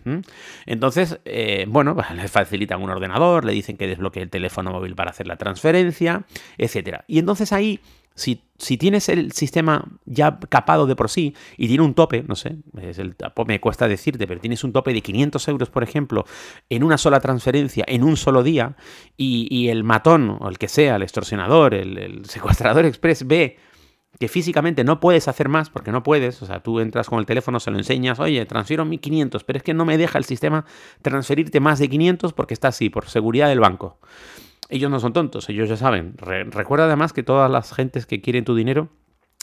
Entonces, 0.67 1.19
eh, 1.25 1.67
bueno, 1.67 1.97
pues, 1.97 2.13
le 2.13 2.29
facilitan 2.29 2.81
un 2.81 2.91
ordenador, 2.91 3.45
le 3.45 3.53
dicen 3.53 3.77
que 3.77 3.89
desbloquee 3.89 4.23
el 4.23 4.31
teléfono 4.31 4.71
móvil 4.71 4.95
para 4.95 5.11
hacer 5.11 5.27
la 5.27 5.35
transferencia, 5.35 6.23
etc. 6.59 7.01
Y 7.09 7.19
entonces 7.19 7.53
ahí 7.53 7.81
si, 8.19 8.77
tienes 8.77 9.09
el 9.09 9.33
sistema 9.33 9.85
ya 10.05 10.39
capado 10.49 10.87
de 10.87 10.97
por 10.97 11.09
sí 11.09 11.35
y 11.57 11.69
tiene 11.69 11.85
un 11.85 11.95
tope, 11.95 12.25
no 12.27 12.35
sé, 12.35 12.57
es 12.81 12.99
el, 12.99 13.15
me 13.47 13.61
cuesta 13.61 13.87
decirte, 13.87 14.27
pero 14.27 14.41
tienes 14.41 14.65
un 14.65 14.73
tope 14.73 14.93
de 14.93 15.01
500 15.01 15.49
euros, 15.49 15.71
por 15.71 15.85
ejemplo, 15.85 16.25
en 16.69 16.83
una 16.83 16.99
sola 16.99 17.21
transferencia, 17.21 17.85
en 17.87 18.03
un 18.03 18.17
solo 18.17 18.43
día, 18.43 18.77
y, 19.17 19.69
el 19.69 19.85
matón, 19.85 20.37
o 20.41 20.49
el 20.49 20.59
que 20.59 20.69
sea, 20.69 20.97
el 20.97 21.03
extorsionador, 21.03 21.75
el, 21.75 22.25
secuestrador 22.27 22.85
express, 22.85 23.27
ve 23.27 23.59
que 24.19 24.27
físicamente 24.27 24.83
no 24.83 24.99
puedes 24.99 25.29
hacer 25.29 25.49
más 25.49 25.71
porque 25.71 25.93
no 25.93 26.03
puedes, 26.03 26.43
o 26.43 26.47
sea, 26.47 26.61
tú 26.61 26.81
entras 26.81 27.09
con 27.09 27.21
el 27.21 27.27
teléfono, 27.27 27.61
se 27.61 27.71
lo 27.71 27.79
enseñas, 27.79 28.19
oye, 28.19 28.45
transfiero 28.47 28.85
1500, 28.85 29.45
pero 29.45 29.59
es 29.59 29.63
que 29.63 29.75
no 29.75 29.85
me 29.85 29.97
deja 29.97 30.19
el 30.19 30.25
sistema 30.25 30.65
transferirte 31.03 31.61
más 31.61 31.79
de 31.79 31.89
500 31.89 32.33
porque 32.33 32.55
está 32.55 32.69
así, 32.69 32.91
por 32.91 33.09
seguridad 33.09 33.49
del 33.49 33.61
banco 33.61 34.01
ellos 34.69 34.91
no 34.91 35.01
son 35.01 35.13
tontos, 35.13 35.49
ellos 35.49 35.69
ya 35.69 35.77
saben. 35.77 36.15
recuerda 36.19 36.87
además 36.87 37.13
que 37.13 37.23
todas 37.23 37.51
las 37.51 37.73
gentes 37.73 38.07
que 38.07 38.21
quieren 38.21 38.45
tu 38.45 38.55
dinero 38.55 38.89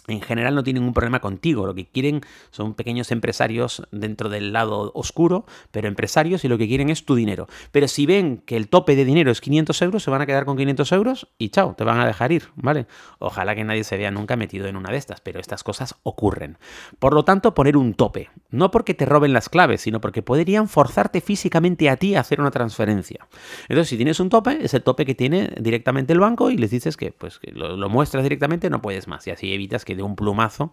en 0.07 0.21
general 0.21 0.55
no 0.55 0.63
tienen 0.63 0.83
ningún 0.83 0.93
problema 0.93 1.19
contigo. 1.19 1.65
Lo 1.65 1.73
que 1.73 1.87
quieren 1.87 2.21
son 2.51 2.73
pequeños 2.73 3.11
empresarios 3.11 3.83
dentro 3.91 4.29
del 4.29 4.53
lado 4.53 4.91
oscuro, 4.93 5.45
pero 5.71 5.87
empresarios 5.87 6.43
y 6.45 6.47
lo 6.47 6.57
que 6.57 6.67
quieren 6.67 6.89
es 6.89 7.05
tu 7.05 7.15
dinero. 7.15 7.47
Pero 7.71 7.87
si 7.87 8.05
ven 8.05 8.37
que 8.45 8.55
el 8.55 8.67
tope 8.67 8.95
de 8.95 9.05
dinero 9.05 9.31
es 9.31 9.41
500 9.41 9.81
euros, 9.81 10.03
se 10.03 10.11
van 10.11 10.21
a 10.21 10.25
quedar 10.25 10.45
con 10.45 10.57
500 10.57 10.91
euros 10.91 11.27
y 11.37 11.49
chao, 11.49 11.75
te 11.75 11.83
van 11.83 11.99
a 11.99 12.05
dejar 12.05 12.31
ir, 12.31 12.49
¿vale? 12.55 12.85
Ojalá 13.19 13.55
que 13.55 13.63
nadie 13.63 13.83
se 13.83 13.97
vea 13.97 14.11
nunca 14.11 14.35
metido 14.35 14.67
en 14.67 14.75
una 14.75 14.91
de 14.91 14.97
estas, 14.97 15.21
pero 15.21 15.39
estas 15.39 15.63
cosas 15.63 15.95
ocurren. 16.03 16.57
Por 16.99 17.13
lo 17.13 17.25
tanto, 17.25 17.53
poner 17.53 17.77
un 17.77 17.93
tope. 17.93 18.29
No 18.49 18.71
porque 18.71 18.93
te 18.93 19.05
roben 19.05 19.33
las 19.33 19.49
claves, 19.49 19.81
sino 19.81 20.01
porque 20.01 20.21
podrían 20.21 20.67
forzarte 20.67 21.21
físicamente 21.21 21.89
a 21.89 21.97
ti 21.97 22.15
a 22.15 22.21
hacer 22.21 22.39
una 22.39 22.51
transferencia. 22.51 23.27
Entonces, 23.67 23.89
si 23.89 23.97
tienes 23.97 24.19
un 24.19 24.29
tope, 24.29 24.59
es 24.61 24.73
el 24.73 24.83
tope 24.83 25.05
que 25.05 25.15
tiene 25.15 25.51
directamente 25.59 26.13
el 26.13 26.19
banco 26.19 26.51
y 26.51 26.57
les 26.57 26.71
dices 26.71 26.97
que, 26.97 27.11
pues, 27.11 27.39
lo, 27.51 27.75
lo 27.75 27.89
muestras 27.89 28.23
directamente, 28.23 28.69
no 28.69 28.81
puedes 28.81 29.07
más. 29.07 29.25
Y 29.27 29.31
así 29.31 29.53
evitas 29.53 29.83
que 29.85 29.94
de 29.95 30.03
un 30.03 30.15
plumazo 30.15 30.71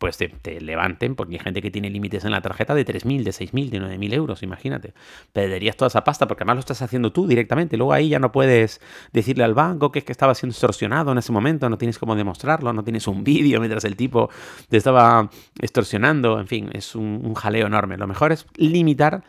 pues 0.00 0.16
te, 0.16 0.60
levanten, 0.62 1.14
porque 1.14 1.34
hay 1.34 1.40
gente 1.40 1.60
que 1.60 1.70
tiene 1.70 1.90
límites 1.90 2.24
en 2.24 2.30
la 2.30 2.40
tarjeta 2.40 2.74
de 2.74 2.86
3.000, 2.86 3.22
de 3.22 3.32
6.000, 3.32 3.68
de 3.68 3.82
9.000 3.82 4.14
euros, 4.14 4.42
imagínate. 4.42 4.94
Perderías 5.34 5.76
toda 5.76 5.88
esa 5.88 6.04
pasta 6.04 6.26
porque 6.26 6.42
además 6.42 6.56
lo 6.56 6.60
estás 6.60 6.80
haciendo 6.80 7.12
tú 7.12 7.26
directamente. 7.26 7.76
Luego 7.76 7.92
ahí 7.92 8.08
ya 8.08 8.18
no 8.18 8.32
puedes 8.32 8.80
decirle 9.12 9.44
al 9.44 9.52
banco 9.52 9.92
que 9.92 9.98
es 9.98 10.06
que 10.06 10.12
estaba 10.12 10.34
siendo 10.34 10.52
extorsionado 10.52 11.12
en 11.12 11.18
ese 11.18 11.32
momento, 11.32 11.68
no 11.68 11.76
tienes 11.76 11.98
cómo 11.98 12.16
demostrarlo, 12.16 12.72
no 12.72 12.82
tienes 12.82 13.06
un 13.08 13.24
vídeo 13.24 13.60
mientras 13.60 13.84
el 13.84 13.94
tipo 13.94 14.30
te 14.70 14.78
estaba 14.78 15.28
extorsionando, 15.60 16.40
en 16.40 16.46
fin, 16.46 16.70
es 16.72 16.94
un, 16.94 17.34
jaleo 17.34 17.66
enorme. 17.66 17.98
Lo 17.98 18.06
mejor 18.06 18.32
es 18.32 18.46
limitar 18.56 19.22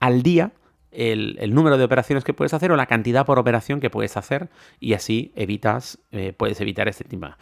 al 0.00 0.24
día 0.24 0.50
el, 0.90 1.54
número 1.54 1.78
de 1.78 1.84
operaciones 1.84 2.24
que 2.24 2.34
puedes 2.34 2.52
hacer 2.52 2.72
o 2.72 2.76
la 2.76 2.86
cantidad 2.86 3.24
por 3.24 3.38
operación 3.38 3.78
que 3.78 3.90
puedes 3.90 4.16
hacer 4.16 4.48
y 4.80 4.94
así 4.94 5.30
evitas, 5.36 6.00
eh, 6.10 6.32
puedes 6.36 6.60
evitar 6.60 6.88
este 6.88 7.04
tema. 7.04 7.38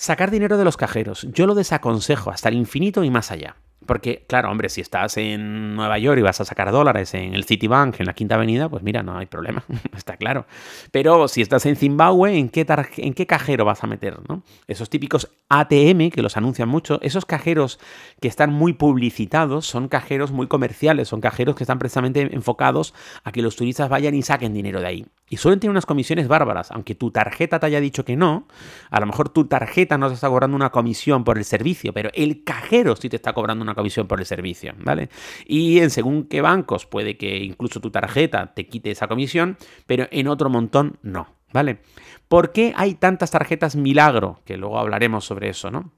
Sacar 0.00 0.30
dinero 0.30 0.56
de 0.56 0.64
los 0.64 0.78
cajeros. 0.78 1.26
Yo 1.30 1.46
lo 1.46 1.54
desaconsejo 1.54 2.30
hasta 2.30 2.48
el 2.48 2.54
infinito 2.54 3.04
y 3.04 3.10
más 3.10 3.30
allá. 3.30 3.56
Porque, 3.84 4.24
claro, 4.26 4.50
hombre, 4.50 4.70
si 4.70 4.80
estás 4.80 5.18
en 5.18 5.76
Nueva 5.76 5.98
York 5.98 6.18
y 6.18 6.22
vas 6.22 6.40
a 6.40 6.46
sacar 6.46 6.72
dólares 6.72 7.12
en 7.12 7.34
el 7.34 7.44
Citibank, 7.44 8.00
en 8.00 8.06
la 8.06 8.14
Quinta 8.14 8.36
Avenida, 8.36 8.70
pues 8.70 8.82
mira, 8.82 9.02
no 9.02 9.18
hay 9.18 9.26
problema, 9.26 9.62
está 9.94 10.16
claro. 10.16 10.46
Pero 10.90 11.28
si 11.28 11.42
estás 11.42 11.66
en 11.66 11.76
Zimbabue, 11.76 12.38
¿en 12.38 12.48
qué, 12.48 12.64
¿en 12.96 13.12
qué 13.12 13.26
cajero 13.26 13.66
vas 13.66 13.84
a 13.84 13.86
meter? 13.86 14.16
¿no? 14.26 14.42
Esos 14.68 14.88
típicos 14.88 15.28
ATM, 15.50 16.08
que 16.08 16.22
los 16.22 16.38
anuncian 16.38 16.70
mucho, 16.70 16.98
esos 17.02 17.26
cajeros 17.26 17.78
que 18.22 18.28
están 18.28 18.54
muy 18.54 18.72
publicitados, 18.72 19.66
son 19.66 19.88
cajeros 19.88 20.30
muy 20.30 20.46
comerciales, 20.46 21.08
son 21.08 21.20
cajeros 21.20 21.56
que 21.56 21.64
están 21.64 21.78
precisamente 21.78 22.34
enfocados 22.34 22.94
a 23.22 23.32
que 23.32 23.42
los 23.42 23.54
turistas 23.54 23.90
vayan 23.90 24.14
y 24.14 24.22
saquen 24.22 24.54
dinero 24.54 24.80
de 24.80 24.86
ahí. 24.86 25.06
Y 25.32 25.36
suelen 25.36 25.60
tener 25.60 25.70
unas 25.70 25.86
comisiones 25.86 26.26
bárbaras, 26.26 26.72
aunque 26.72 26.96
tu 26.96 27.12
tarjeta 27.12 27.60
te 27.60 27.66
haya 27.66 27.80
dicho 27.80 28.04
que 28.04 28.16
no, 28.16 28.48
a 28.90 28.98
lo 28.98 29.06
mejor 29.06 29.28
tu 29.28 29.46
tarjeta 29.46 29.96
no 29.96 30.08
te 30.08 30.14
está 30.14 30.28
cobrando 30.28 30.56
una 30.56 30.70
comisión 30.70 31.22
por 31.22 31.38
el 31.38 31.44
servicio, 31.44 31.92
pero 31.92 32.10
el 32.14 32.42
cajero 32.42 32.96
sí 32.96 33.08
te 33.08 33.14
está 33.14 33.32
cobrando 33.32 33.62
una 33.62 33.76
comisión 33.76 34.08
por 34.08 34.18
el 34.18 34.26
servicio, 34.26 34.74
¿vale? 34.78 35.08
Y 35.46 35.78
en 35.78 35.90
según 35.90 36.24
qué 36.24 36.40
bancos 36.40 36.84
puede 36.84 37.16
que 37.16 37.38
incluso 37.38 37.80
tu 37.80 37.92
tarjeta 37.92 38.52
te 38.54 38.66
quite 38.66 38.90
esa 38.90 39.06
comisión, 39.06 39.56
pero 39.86 40.08
en 40.10 40.26
otro 40.26 40.50
montón 40.50 40.98
no, 41.02 41.28
¿vale? 41.52 41.78
¿Por 42.26 42.50
qué 42.50 42.74
hay 42.76 42.94
tantas 42.94 43.30
tarjetas 43.30 43.76
milagro? 43.76 44.40
Que 44.44 44.56
luego 44.56 44.80
hablaremos 44.80 45.24
sobre 45.24 45.48
eso, 45.48 45.70
¿no? 45.70 45.92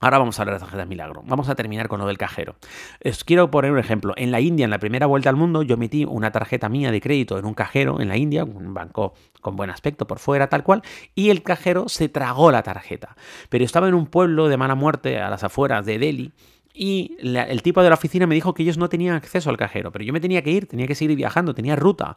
Ahora 0.00 0.18
vamos 0.18 0.38
a 0.38 0.42
hablar 0.42 0.56
de 0.56 0.60
tarjetas 0.60 0.86
milagro. 0.86 1.22
Vamos 1.26 1.48
a 1.48 1.54
terminar 1.56 1.88
con 1.88 1.98
lo 1.98 2.06
del 2.06 2.18
cajero. 2.18 2.56
Os 3.04 3.24
quiero 3.24 3.50
poner 3.50 3.72
un 3.72 3.78
ejemplo. 3.78 4.14
En 4.16 4.30
la 4.30 4.40
India, 4.40 4.64
en 4.64 4.70
la 4.70 4.78
primera 4.78 5.06
vuelta 5.06 5.28
al 5.28 5.36
mundo, 5.36 5.62
yo 5.62 5.76
metí 5.76 6.04
una 6.04 6.30
tarjeta 6.30 6.68
mía 6.68 6.92
de 6.92 7.00
crédito 7.00 7.38
en 7.38 7.44
un 7.44 7.54
cajero 7.54 8.00
en 8.00 8.08
la 8.08 8.16
India, 8.16 8.44
un 8.44 8.74
banco 8.74 9.14
con 9.40 9.56
buen 9.56 9.70
aspecto 9.70 10.06
por 10.06 10.18
fuera, 10.18 10.48
tal 10.48 10.62
cual, 10.62 10.82
y 11.14 11.30
el 11.30 11.42
cajero 11.42 11.88
se 11.88 12.08
tragó 12.08 12.52
la 12.52 12.62
tarjeta. 12.62 13.16
Pero 13.48 13.64
estaba 13.64 13.88
en 13.88 13.94
un 13.94 14.06
pueblo 14.06 14.48
de 14.48 14.56
mala 14.56 14.74
muerte 14.74 15.20
a 15.20 15.30
las 15.30 15.42
afueras 15.42 15.84
de 15.84 15.98
Delhi 15.98 16.32
y 16.80 17.16
el 17.20 17.60
tipo 17.62 17.82
de 17.82 17.88
la 17.88 17.96
oficina 17.96 18.28
me 18.28 18.36
dijo 18.36 18.54
que 18.54 18.62
ellos 18.62 18.78
no 18.78 18.88
tenían 18.88 19.16
acceso 19.16 19.50
al 19.50 19.56
cajero, 19.56 19.90
pero 19.90 20.04
yo 20.04 20.12
me 20.12 20.20
tenía 20.20 20.42
que 20.42 20.52
ir, 20.52 20.68
tenía 20.68 20.86
que 20.86 20.94
seguir 20.94 21.16
viajando, 21.16 21.52
tenía 21.52 21.74
ruta. 21.74 22.16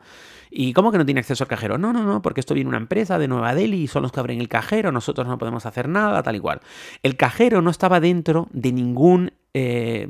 ¿Y 0.52 0.74
cómo 0.74 0.92
que 0.92 1.00
no 1.00 1.06
tiene 1.06 1.20
acceso 1.20 1.44
al 1.44 1.48
cajero? 1.48 1.80
No, 1.80 1.92
no, 1.92 2.04
no, 2.04 2.22
porque 2.22 2.42
esto 2.42 2.54
viene 2.54 2.68
una 2.68 2.78
empresa 2.78 3.18
de 3.18 3.28
Nueva 3.28 3.56
Delhi 3.56 3.82
y 3.82 3.88
son 3.88 4.04
los 4.04 4.12
que 4.12 4.20
abren 4.20 4.40
el 4.40 4.48
cajero, 4.48 4.92
nosotros 4.92 5.28
no 5.28 5.40
podemos 5.40 5.66
hacer 5.66 5.90
nada, 5.90 6.22
tal 6.22 6.36
y 6.36 6.40
cual. 6.40 6.62
El 7.02 7.18
cajero 7.18 7.64
no 7.64 7.72
estaba 7.72 8.00
dentro 8.00 8.48
de 8.52 8.72
ningún... 8.72 9.34
Eh, 9.54 10.08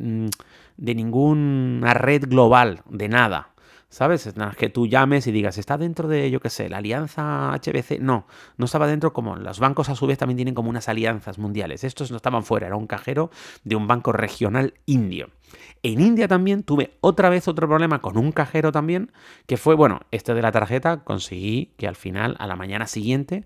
de 0.77 0.95
ninguna 0.95 1.93
red 1.93 2.27
global, 2.27 2.81
de 2.89 3.07
nada. 3.07 3.49
¿Sabes? 3.91 4.25
Es 4.25 4.35
que 4.57 4.69
tú 4.69 4.87
llames 4.87 5.27
y 5.27 5.33
digas, 5.33 5.57
está 5.57 5.77
dentro 5.77 6.07
de, 6.07 6.31
yo 6.31 6.39
qué 6.39 6.49
sé, 6.49 6.69
la 6.69 6.77
alianza 6.77 7.51
HBC. 7.51 7.99
No, 7.99 8.25
no 8.55 8.63
estaba 8.63 8.87
dentro 8.87 9.11
como 9.11 9.35
los 9.35 9.59
bancos 9.59 9.89
a 9.89 9.95
su 9.95 10.07
vez 10.07 10.17
también 10.17 10.37
tienen 10.37 10.55
como 10.55 10.69
unas 10.69 10.87
alianzas 10.87 11.37
mundiales. 11.37 11.83
Estos 11.83 12.09
no 12.09 12.15
estaban 12.15 12.45
fuera, 12.45 12.67
era 12.67 12.77
un 12.77 12.87
cajero 12.87 13.31
de 13.65 13.75
un 13.75 13.87
banco 13.87 14.13
regional 14.13 14.75
indio. 14.85 15.29
En 15.83 15.99
India 15.99 16.29
también 16.29 16.63
tuve 16.63 16.97
otra 17.01 17.29
vez 17.29 17.49
otro 17.49 17.67
problema 17.67 17.99
con 17.99 18.17
un 18.17 18.31
cajero 18.31 18.71
también, 18.71 19.11
que 19.45 19.57
fue, 19.57 19.75
bueno, 19.75 19.99
este 20.11 20.33
de 20.33 20.41
la 20.41 20.53
tarjeta, 20.53 21.03
conseguí 21.03 21.73
que 21.75 21.85
al 21.85 21.97
final, 21.97 22.37
a 22.39 22.47
la 22.47 22.55
mañana 22.55 22.87
siguiente, 22.87 23.43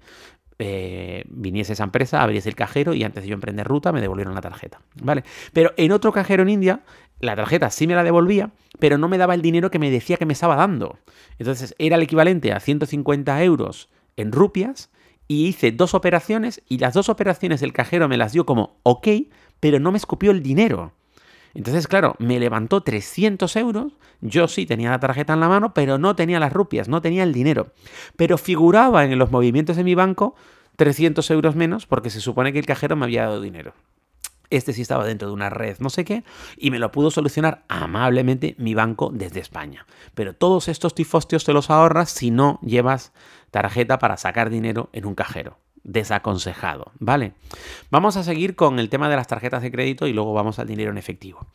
eh, 0.57 1.25
viniese 1.27 1.73
esa 1.73 1.83
empresa, 1.83 2.21
abriese 2.21 2.47
el 2.47 2.55
cajero 2.55 2.93
y 2.93 3.03
antes 3.03 3.23
de 3.23 3.29
yo 3.29 3.33
emprender 3.33 3.67
ruta 3.67 3.91
me 3.91 3.99
devolvieron 3.99 4.33
la 4.33 4.41
tarjeta. 4.41 4.79
¿Vale? 5.01 5.23
Pero 5.51 5.73
en 5.75 5.91
otro 5.91 6.13
cajero 6.13 6.43
en 6.43 6.49
India 6.49 6.83
la 7.19 7.35
tarjeta 7.35 7.69
sí 7.69 7.87
me 7.87 7.95
la 7.95 8.03
devolvía, 8.03 8.51
pero 8.79 8.97
no 8.97 9.07
me 9.07 9.17
daba 9.17 9.33
el 9.33 9.41
dinero 9.41 9.71
que 9.71 9.79
me 9.79 9.91
decía 9.91 10.17
que 10.17 10.25
me 10.25 10.33
estaba 10.33 10.55
dando. 10.55 10.99
Entonces 11.39 11.75
era 11.77 11.95
el 11.95 12.03
equivalente 12.03 12.51
a 12.51 12.59
150 12.59 13.43
euros 13.43 13.89
en 14.17 14.31
rupias 14.31 14.89
y 15.27 15.47
hice 15.47 15.71
dos 15.71 15.93
operaciones 15.93 16.61
y 16.67 16.77
las 16.77 16.93
dos 16.93 17.09
operaciones 17.09 17.61
el 17.61 17.73
cajero 17.73 18.07
me 18.07 18.17
las 18.17 18.33
dio 18.33 18.45
como 18.45 18.77
ok, 18.83 19.07
pero 19.59 19.79
no 19.79 19.91
me 19.91 19.97
escupió 19.97 20.31
el 20.31 20.43
dinero. 20.43 20.93
Entonces, 21.53 21.87
claro, 21.87 22.15
me 22.19 22.37
levantó 22.37 22.83
300 22.83 23.55
euros. 23.55 23.93
Yo 24.19 24.49
sí 24.49 24.65
tenía 24.65 24.89
la 24.89 24.99
tarjeta 24.99 25.33
en 25.33 25.39
la 25.39 25.47
mano, 25.47 25.73
pero 25.73 25.97
no 25.97 26.13
tenía 26.15 26.39
las 26.39 26.51
rupias, 26.51 26.89
no 26.89 27.01
tenía 27.01 27.23
el 27.23 27.31
dinero. 27.31 27.71
Pero 28.17 28.37
figuraba 28.37 29.05
en 29.05 29.17
los 29.17 29.31
movimientos 29.31 29.77
de 29.77 29.85
mi 29.85 29.95
banco 29.95 30.35
300 30.75 31.31
euros 31.31 31.55
menos 31.55 31.85
porque 31.85 32.09
se 32.09 32.19
supone 32.19 32.51
que 32.51 32.59
el 32.59 32.65
cajero 32.65 32.97
me 32.97 33.05
había 33.05 33.23
dado 33.23 33.39
dinero. 33.39 33.73
Este 34.49 34.73
sí 34.73 34.81
estaba 34.81 35.05
dentro 35.05 35.27
de 35.27 35.33
una 35.33 35.49
red, 35.49 35.77
no 35.79 35.89
sé 35.89 36.05
qué, 36.05 36.23
y 36.57 36.71
me 36.71 36.79
lo 36.79 36.91
pudo 36.91 37.11
solucionar 37.11 37.63
amablemente 37.67 38.55
mi 38.57 38.73
banco 38.73 39.11
desde 39.13 39.39
España. 39.39 39.85
Pero 40.13 40.33
todos 40.33 40.67
estos 40.67 40.95
tifostios 40.95 41.43
te 41.43 41.53
los 41.53 41.69
ahorras 41.69 42.09
si 42.09 42.31
no 42.31 42.59
llevas 42.61 43.13
tarjeta 43.51 43.99
para 43.99 44.17
sacar 44.17 44.49
dinero 44.49 44.89
en 44.93 45.05
un 45.05 45.15
cajero 45.15 45.57
desaconsejado, 45.85 46.91
¿vale? 46.99 47.33
Vamos 47.91 48.17
a 48.17 48.23
seguir 48.23 48.55
con 48.55 48.79
el 48.79 48.89
tema 48.89 49.07
de 49.07 49.15
las 49.15 49.27
tarjetas 49.27 49.61
de 49.61 49.71
crédito 49.71 50.07
y 50.07 50.13
luego 50.13 50.33
vamos 50.33 50.57
al 50.57 50.67
dinero 50.67 50.91
en 50.91 50.97
efectivo. 50.97 51.47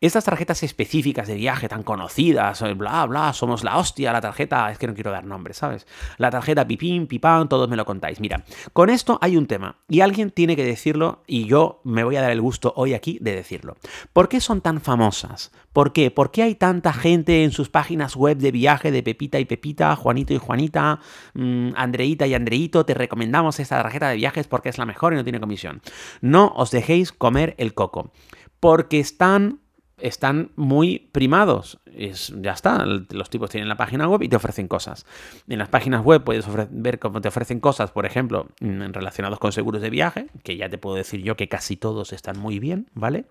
Estas 0.00 0.24
tarjetas 0.24 0.62
específicas 0.62 1.28
de 1.28 1.34
viaje 1.34 1.68
tan 1.68 1.82
conocidas, 1.82 2.62
eh, 2.62 2.72
bla, 2.72 3.04
bla, 3.06 3.32
somos 3.34 3.62
la 3.62 3.76
hostia, 3.76 4.12
la 4.12 4.22
tarjeta, 4.22 4.70
es 4.72 4.78
que 4.78 4.86
no 4.86 4.94
quiero 4.94 5.10
dar 5.10 5.26
nombres, 5.26 5.58
¿sabes? 5.58 5.86
La 6.16 6.30
tarjeta 6.30 6.66
pipín, 6.66 7.06
pipán, 7.06 7.48
todos 7.48 7.68
me 7.68 7.76
lo 7.76 7.84
contáis. 7.84 8.20
Mira, 8.20 8.44
con 8.72 8.88
esto 8.88 9.18
hay 9.20 9.36
un 9.36 9.46
tema 9.46 9.76
y 9.86 10.00
alguien 10.00 10.30
tiene 10.30 10.56
que 10.56 10.64
decirlo 10.64 11.22
y 11.26 11.44
yo 11.44 11.82
me 11.84 12.04
voy 12.04 12.16
a 12.16 12.22
dar 12.22 12.30
el 12.30 12.40
gusto 12.40 12.72
hoy 12.76 12.94
aquí 12.94 13.18
de 13.20 13.34
decirlo. 13.34 13.76
¿Por 14.14 14.30
qué 14.30 14.40
son 14.40 14.62
tan 14.62 14.80
famosas? 14.80 15.52
¿Por 15.74 15.92
qué? 15.92 16.10
¿Por 16.10 16.30
qué 16.30 16.44
hay 16.44 16.54
tanta 16.54 16.92
gente 16.92 17.44
en 17.44 17.50
sus 17.50 17.68
páginas 17.68 18.16
web 18.16 18.38
de 18.38 18.50
viaje 18.50 18.90
de 18.90 19.02
Pepita 19.02 19.38
y 19.40 19.44
Pepita, 19.44 19.94
Juanito 19.96 20.32
y 20.32 20.38
Juanita, 20.38 21.00
mm, 21.34 21.70
Andreita 21.76 22.26
y 22.26 22.34
Andreito? 22.34 22.86
Te 22.86 22.94
recomendamos 22.94 23.60
esta 23.60 23.73
tarjeta 23.82 24.08
de 24.08 24.16
viajes 24.16 24.46
porque 24.46 24.68
es 24.68 24.78
la 24.78 24.86
mejor 24.86 25.12
y 25.12 25.16
no 25.16 25.24
tiene 25.24 25.40
comisión. 25.40 25.82
No 26.20 26.52
os 26.56 26.70
dejéis 26.70 27.12
comer 27.12 27.54
el 27.58 27.74
coco, 27.74 28.12
porque 28.60 29.00
están 29.00 29.60
están 30.04 30.50
muy 30.54 31.08
primados. 31.12 31.80
Es, 31.86 32.34
ya 32.36 32.52
está, 32.52 32.84
los 32.84 33.30
tipos 33.30 33.48
tienen 33.48 33.70
la 33.70 33.78
página 33.78 34.06
web 34.06 34.22
y 34.22 34.28
te 34.28 34.36
ofrecen 34.36 34.68
cosas. 34.68 35.06
En 35.48 35.58
las 35.58 35.70
páginas 35.70 36.04
web 36.04 36.22
puedes 36.22 36.44
ver 36.70 36.98
cómo 36.98 37.22
te 37.22 37.28
ofrecen 37.28 37.58
cosas, 37.58 37.90
por 37.90 38.04
ejemplo, 38.04 38.48
mm, 38.60 38.92
relacionados 38.92 39.38
con 39.38 39.52
seguros 39.52 39.80
de 39.80 39.88
viaje, 39.88 40.26
que 40.42 40.58
ya 40.58 40.68
te 40.68 40.76
puedo 40.76 40.96
decir 40.96 41.22
yo 41.22 41.36
que 41.36 41.48
casi 41.48 41.76
todos 41.76 42.12
están 42.12 42.38
muy 42.38 42.58
bien, 42.58 42.90
¿vale? 42.92 43.24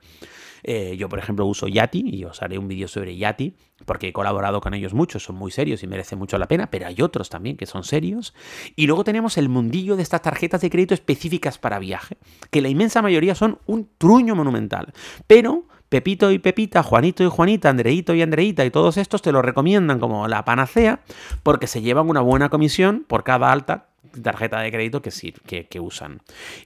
Eh, 0.63 0.95
yo, 0.97 1.09
por 1.09 1.19
ejemplo, 1.19 1.45
uso 1.45 1.67
Yati 1.67 2.01
y 2.05 2.23
os 2.23 2.41
haré 2.41 2.57
un 2.57 2.67
vídeo 2.67 2.87
sobre 2.87 3.17
Yati 3.17 3.55
porque 3.85 4.07
he 4.07 4.13
colaborado 4.13 4.59
con 4.61 4.73
ellos 4.73 4.93
mucho, 4.93 5.19
son 5.19 5.35
muy 5.35 5.51
serios 5.51 5.83
y 5.83 5.87
merecen 5.87 6.17
mucho 6.17 6.39
la 6.39 6.47
pena, 6.47 6.71
pero 6.71 6.87
hay 6.87 7.01
otros 7.01 7.29
también 7.29 7.55
que 7.55 7.67
son 7.67 7.83
serios. 7.83 8.33
Y 8.75 8.87
luego 8.87 9.03
tenemos 9.03 9.37
el 9.37 9.49
mundillo 9.49 9.95
de 9.95 10.01
estas 10.01 10.23
tarjetas 10.23 10.61
de 10.61 10.71
crédito 10.71 10.95
específicas 10.95 11.59
para 11.59 11.77
viaje, 11.77 12.17
que 12.49 12.61
la 12.61 12.69
inmensa 12.69 13.01
mayoría 13.03 13.35
son 13.35 13.59
un 13.67 13.89
truño 13.99 14.35
monumental. 14.35 14.93
Pero 15.27 15.65
Pepito 15.93 16.31
y 16.31 16.39
Pepita, 16.39 16.81
Juanito 16.81 17.23
y 17.23 17.29
Juanita, 17.29 17.69
Andreito 17.69 18.15
y 18.15 18.23
Andreita 18.23 18.65
y 18.65 18.71
todos 18.71 18.97
estos 18.97 19.21
te 19.21 19.31
lo 19.31 19.43
recomiendan 19.43 19.99
como 19.99 20.27
la 20.27 20.43
panacea 20.43 21.01
porque 21.43 21.67
se 21.67 21.83
llevan 21.83 22.09
una 22.09 22.19
buena 22.19 22.49
comisión 22.49 23.05
por 23.07 23.23
cada 23.23 23.51
alta 23.51 23.89
tarjeta 24.19 24.59
de 24.61 24.71
crédito 24.71 25.03
que, 25.03 25.11
sí, 25.11 25.35
que, 25.45 25.79
usan. 25.79 26.21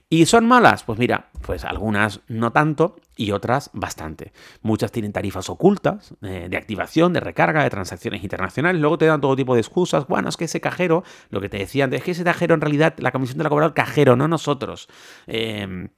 ¿Y 0.08 0.24
son 0.24 0.46
malas? 0.46 0.82
Pues 0.82 0.98
mira, 0.98 1.28
pues 1.42 1.66
algunas 1.66 2.20
no 2.26 2.52
tanto 2.52 2.96
y 3.16 3.32
otras 3.32 3.68
bastante. 3.74 4.32
Muchas 4.62 4.92
tienen 4.92 5.12
tarifas 5.12 5.50
ocultas 5.50 6.14
eh, 6.22 6.46
de 6.48 6.56
activación, 6.56 7.12
de 7.12 7.20
recarga, 7.20 7.64
de 7.64 7.68
transacciones 7.68 8.22
internacionales. 8.22 8.80
Luego 8.80 8.96
te 8.96 9.04
dan 9.04 9.20
todo 9.20 9.36
tipo 9.36 9.52
de 9.52 9.60
excusas. 9.60 10.06
Bueno, 10.06 10.30
es 10.30 10.38
que 10.38 10.46
ese 10.46 10.62
cajero, 10.62 11.04
lo 11.28 11.42
que 11.42 11.50
te 11.50 11.58
decía 11.58 11.84
antes, 11.84 11.98
es 11.98 12.04
que 12.04 12.10
ese 12.12 12.24
cajero 12.24 12.54
en 12.54 12.62
realidad 12.62 12.94
la 12.96 13.12
comisión 13.12 13.36
te 13.36 13.42
la 13.42 13.48
ha 13.48 13.50
cobrado 13.50 13.68
el 13.68 13.74
cajero, 13.74 14.16
no 14.16 14.26
nosotros. 14.26 14.88
Eh, 15.26 15.90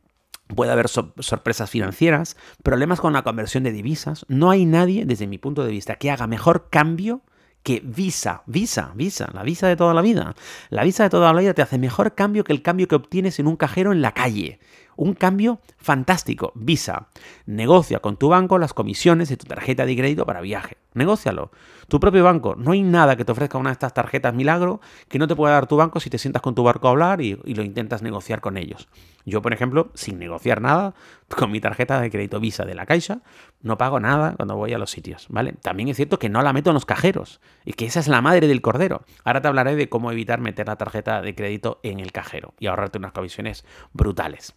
Puede 0.54 0.72
haber 0.72 0.88
sorpresas 0.88 1.70
financieras, 1.70 2.36
problemas 2.62 3.00
con 3.00 3.12
la 3.12 3.22
conversión 3.22 3.64
de 3.64 3.72
divisas. 3.72 4.24
No 4.28 4.50
hay 4.50 4.64
nadie, 4.64 5.04
desde 5.04 5.26
mi 5.26 5.38
punto 5.38 5.64
de 5.64 5.70
vista, 5.70 5.96
que 5.96 6.10
haga 6.10 6.26
mejor 6.26 6.68
cambio 6.70 7.22
que 7.62 7.82
Visa, 7.84 8.42
Visa, 8.46 8.92
Visa, 8.94 9.30
la 9.32 9.42
Visa 9.42 9.68
de 9.68 9.76
toda 9.76 9.94
la 9.94 10.02
vida. 10.02 10.34
La 10.70 10.84
Visa 10.84 11.04
de 11.04 11.10
toda 11.10 11.32
la 11.32 11.40
vida 11.40 11.54
te 11.54 11.62
hace 11.62 11.78
mejor 11.78 12.14
cambio 12.14 12.44
que 12.44 12.52
el 12.52 12.62
cambio 12.62 12.88
que 12.88 12.94
obtienes 12.94 13.38
en 13.38 13.46
un 13.46 13.56
cajero 13.56 13.92
en 13.92 14.02
la 14.02 14.12
calle. 14.12 14.60
Un 14.96 15.14
cambio 15.14 15.60
fantástico. 15.78 16.52
Visa. 16.54 17.08
Negocia 17.46 18.00
con 18.00 18.16
tu 18.16 18.28
banco 18.28 18.58
las 18.58 18.74
comisiones 18.74 19.28
de 19.28 19.36
tu 19.36 19.46
tarjeta 19.46 19.86
de 19.86 19.96
crédito 19.96 20.26
para 20.26 20.40
viaje. 20.40 20.76
Negócialo. 20.94 21.50
Tu 21.88 22.00
propio 22.00 22.24
banco. 22.24 22.54
No 22.54 22.72
hay 22.72 22.82
nada 22.82 23.16
que 23.16 23.24
te 23.24 23.32
ofrezca 23.32 23.56
una 23.58 23.70
de 23.70 23.74
estas 23.74 23.94
tarjetas 23.94 24.34
milagro 24.34 24.80
que 25.08 25.18
no 25.18 25.26
te 25.26 25.36
pueda 25.36 25.54
dar 25.54 25.66
tu 25.66 25.76
banco 25.76 26.00
si 26.00 26.10
te 26.10 26.18
sientas 26.18 26.42
con 26.42 26.54
tu 26.54 26.62
barco 26.62 26.88
a 26.88 26.90
hablar 26.90 27.20
y, 27.20 27.38
y 27.44 27.54
lo 27.54 27.62
intentas 27.62 28.02
negociar 28.02 28.40
con 28.40 28.56
ellos. 28.56 28.88
Yo, 29.24 29.42
por 29.42 29.52
ejemplo, 29.52 29.90
sin 29.94 30.18
negociar 30.18 30.60
nada, 30.60 30.94
con 31.36 31.50
mi 31.50 31.60
tarjeta 31.60 32.00
de 32.00 32.10
crédito 32.10 32.40
Visa 32.40 32.64
de 32.64 32.74
la 32.74 32.86
Caixa, 32.86 33.20
no 33.62 33.78
pago 33.78 34.00
nada 34.00 34.34
cuando 34.36 34.56
voy 34.56 34.72
a 34.72 34.78
los 34.78 34.90
sitios, 34.90 35.26
¿vale? 35.28 35.52
También 35.52 35.88
es 35.88 35.96
cierto 35.96 36.18
que 36.18 36.28
no 36.28 36.42
la 36.42 36.52
meto 36.52 36.70
en 36.70 36.74
los 36.74 36.86
cajeros 36.86 37.40
y 37.64 37.72
que 37.74 37.86
esa 37.86 38.00
es 38.00 38.08
la 38.08 38.22
madre 38.22 38.46
del 38.46 38.60
cordero. 38.60 39.04
Ahora 39.24 39.40
te 39.40 39.48
hablaré 39.48 39.76
de 39.76 39.88
cómo 39.88 40.10
evitar 40.12 40.40
meter 40.40 40.66
la 40.66 40.76
tarjeta 40.76 41.22
de 41.22 41.34
crédito 41.34 41.80
en 41.82 42.00
el 42.00 42.12
cajero 42.12 42.54
y 42.58 42.66
ahorrarte 42.66 42.98
unas 42.98 43.12
comisiones 43.12 43.64
brutales. 43.92 44.54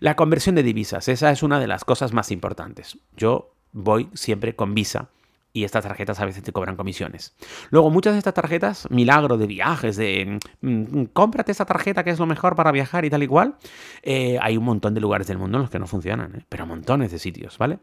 La 0.00 0.16
conversión 0.16 0.54
de 0.54 0.62
divisas, 0.62 1.08
esa 1.08 1.30
es 1.30 1.42
una 1.42 1.60
de 1.60 1.66
las 1.66 1.84
cosas 1.84 2.12
más 2.12 2.30
importantes. 2.30 2.98
Yo 3.16 3.54
voy 3.72 4.08
siempre 4.14 4.54
con 4.54 4.74
Visa 4.74 5.08
y 5.52 5.64
estas 5.64 5.84
tarjetas 5.84 6.20
a 6.20 6.24
veces 6.24 6.42
te 6.42 6.52
cobran 6.52 6.76
comisiones. 6.76 7.34
Luego, 7.70 7.90
muchas 7.90 8.14
de 8.14 8.18
estas 8.18 8.34
tarjetas, 8.34 8.86
milagro 8.90 9.36
de 9.36 9.46
viajes, 9.46 9.96
de 9.96 10.38
mm, 10.60 10.68
mm, 10.68 11.04
cómprate 11.12 11.52
esta 11.52 11.66
tarjeta 11.66 12.04
que 12.04 12.10
es 12.10 12.18
lo 12.18 12.26
mejor 12.26 12.56
para 12.56 12.72
viajar 12.72 13.04
y 13.04 13.10
tal 13.10 13.22
y 13.22 13.26
cual, 13.26 13.56
eh, 14.02 14.38
hay 14.40 14.56
un 14.56 14.64
montón 14.64 14.94
de 14.94 15.00
lugares 15.00 15.26
del 15.26 15.38
mundo 15.38 15.58
en 15.58 15.62
los 15.62 15.70
que 15.70 15.78
no 15.78 15.86
funcionan, 15.86 16.36
¿eh? 16.36 16.46
pero 16.48 16.66
montones 16.66 17.12
de 17.12 17.18
sitios, 17.18 17.58
¿vale? 17.58 17.78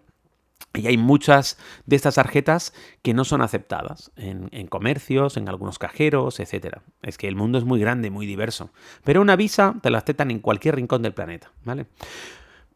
Y 0.73 0.85
hay 0.88 0.97
muchas 0.97 1.57
de 1.85 1.95
estas 1.95 2.15
tarjetas 2.15 2.73
que 3.01 3.13
no 3.13 3.25
son 3.25 3.41
aceptadas 3.41 4.11
en, 4.15 4.49
en, 4.51 4.67
comercios, 4.67 5.38
en 5.38 5.49
algunos 5.49 5.79
cajeros, 5.79 6.39
etc. 6.39 6.77
Es 7.01 7.17
que 7.17 7.27
el 7.27 7.35
mundo 7.35 7.57
es 7.57 7.63
muy 7.63 7.79
grande, 7.79 8.11
muy 8.11 8.27
diverso. 8.27 8.71
Pero 9.03 9.21
una 9.21 9.35
visa 9.35 9.75
te 9.81 9.89
la 9.89 9.99
aceptan 9.99 10.29
en 10.29 10.39
cualquier 10.39 10.75
rincón 10.75 11.01
del 11.01 11.13
planeta, 11.13 11.51
¿vale? 11.63 11.88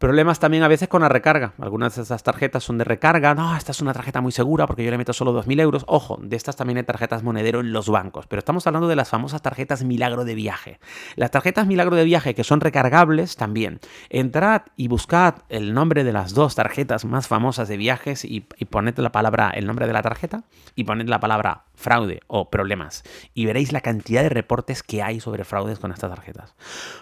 Problemas 0.04 0.38
también 0.38 0.62
a 0.62 0.68
veces 0.68 0.86
con 0.86 1.00
la 1.00 1.08
recarga. 1.08 1.54
Algunas 1.58 1.96
de 1.96 2.02
estas 2.02 2.22
tarjetas 2.22 2.62
son 2.62 2.76
de 2.76 2.84
recarga. 2.84 3.34
No, 3.34 3.56
esta 3.56 3.72
es 3.72 3.80
una 3.80 3.94
tarjeta 3.94 4.20
muy 4.20 4.32
segura 4.32 4.66
porque 4.66 4.84
yo 4.84 4.90
le 4.90 4.98
meto 4.98 5.14
solo 5.14 5.32
2.000 5.32 5.62
euros. 5.62 5.84
Ojo, 5.88 6.18
de 6.20 6.36
estas 6.36 6.56
también 6.56 6.76
hay 6.76 6.82
tarjetas 6.82 7.22
monedero 7.22 7.60
en 7.60 7.72
los 7.72 7.88
bancos. 7.88 8.26
Pero 8.26 8.40
estamos 8.40 8.66
hablando 8.66 8.86
de 8.86 8.96
las 8.96 9.08
famosas 9.08 9.40
tarjetas 9.40 9.82
milagro 9.82 10.26
de 10.26 10.34
viaje. 10.34 10.78
Las 11.16 11.30
tarjetas 11.30 11.66
milagro 11.66 11.96
de 11.96 12.04
viaje 12.04 12.34
que 12.34 12.44
son 12.44 12.60
recargables 12.60 13.36
también. 13.36 13.80
Entrad 14.10 14.64
y 14.76 14.88
buscad 14.88 15.36
el 15.48 15.72
nombre 15.72 16.04
de 16.04 16.12
las 16.12 16.34
dos 16.34 16.54
tarjetas 16.54 17.06
más 17.06 17.26
famosas 17.26 17.68
de 17.68 17.78
viajes 17.78 18.26
y, 18.26 18.46
y 18.58 18.66
poned 18.66 18.98
la 18.98 19.10
palabra, 19.10 19.52
el 19.54 19.66
nombre 19.66 19.86
de 19.86 19.94
la 19.94 20.02
tarjeta 20.02 20.44
y 20.74 20.84
poned 20.84 21.08
la 21.08 21.18
palabra 21.18 21.64
fraude 21.74 22.20
o 22.26 22.50
problemas. 22.50 23.04
Y 23.32 23.46
veréis 23.46 23.72
la 23.72 23.80
cantidad 23.80 24.22
de 24.22 24.28
reportes 24.28 24.82
que 24.82 25.02
hay 25.02 25.20
sobre 25.20 25.44
fraudes 25.44 25.78
con 25.78 25.92
estas 25.92 26.10
tarjetas. 26.10 26.54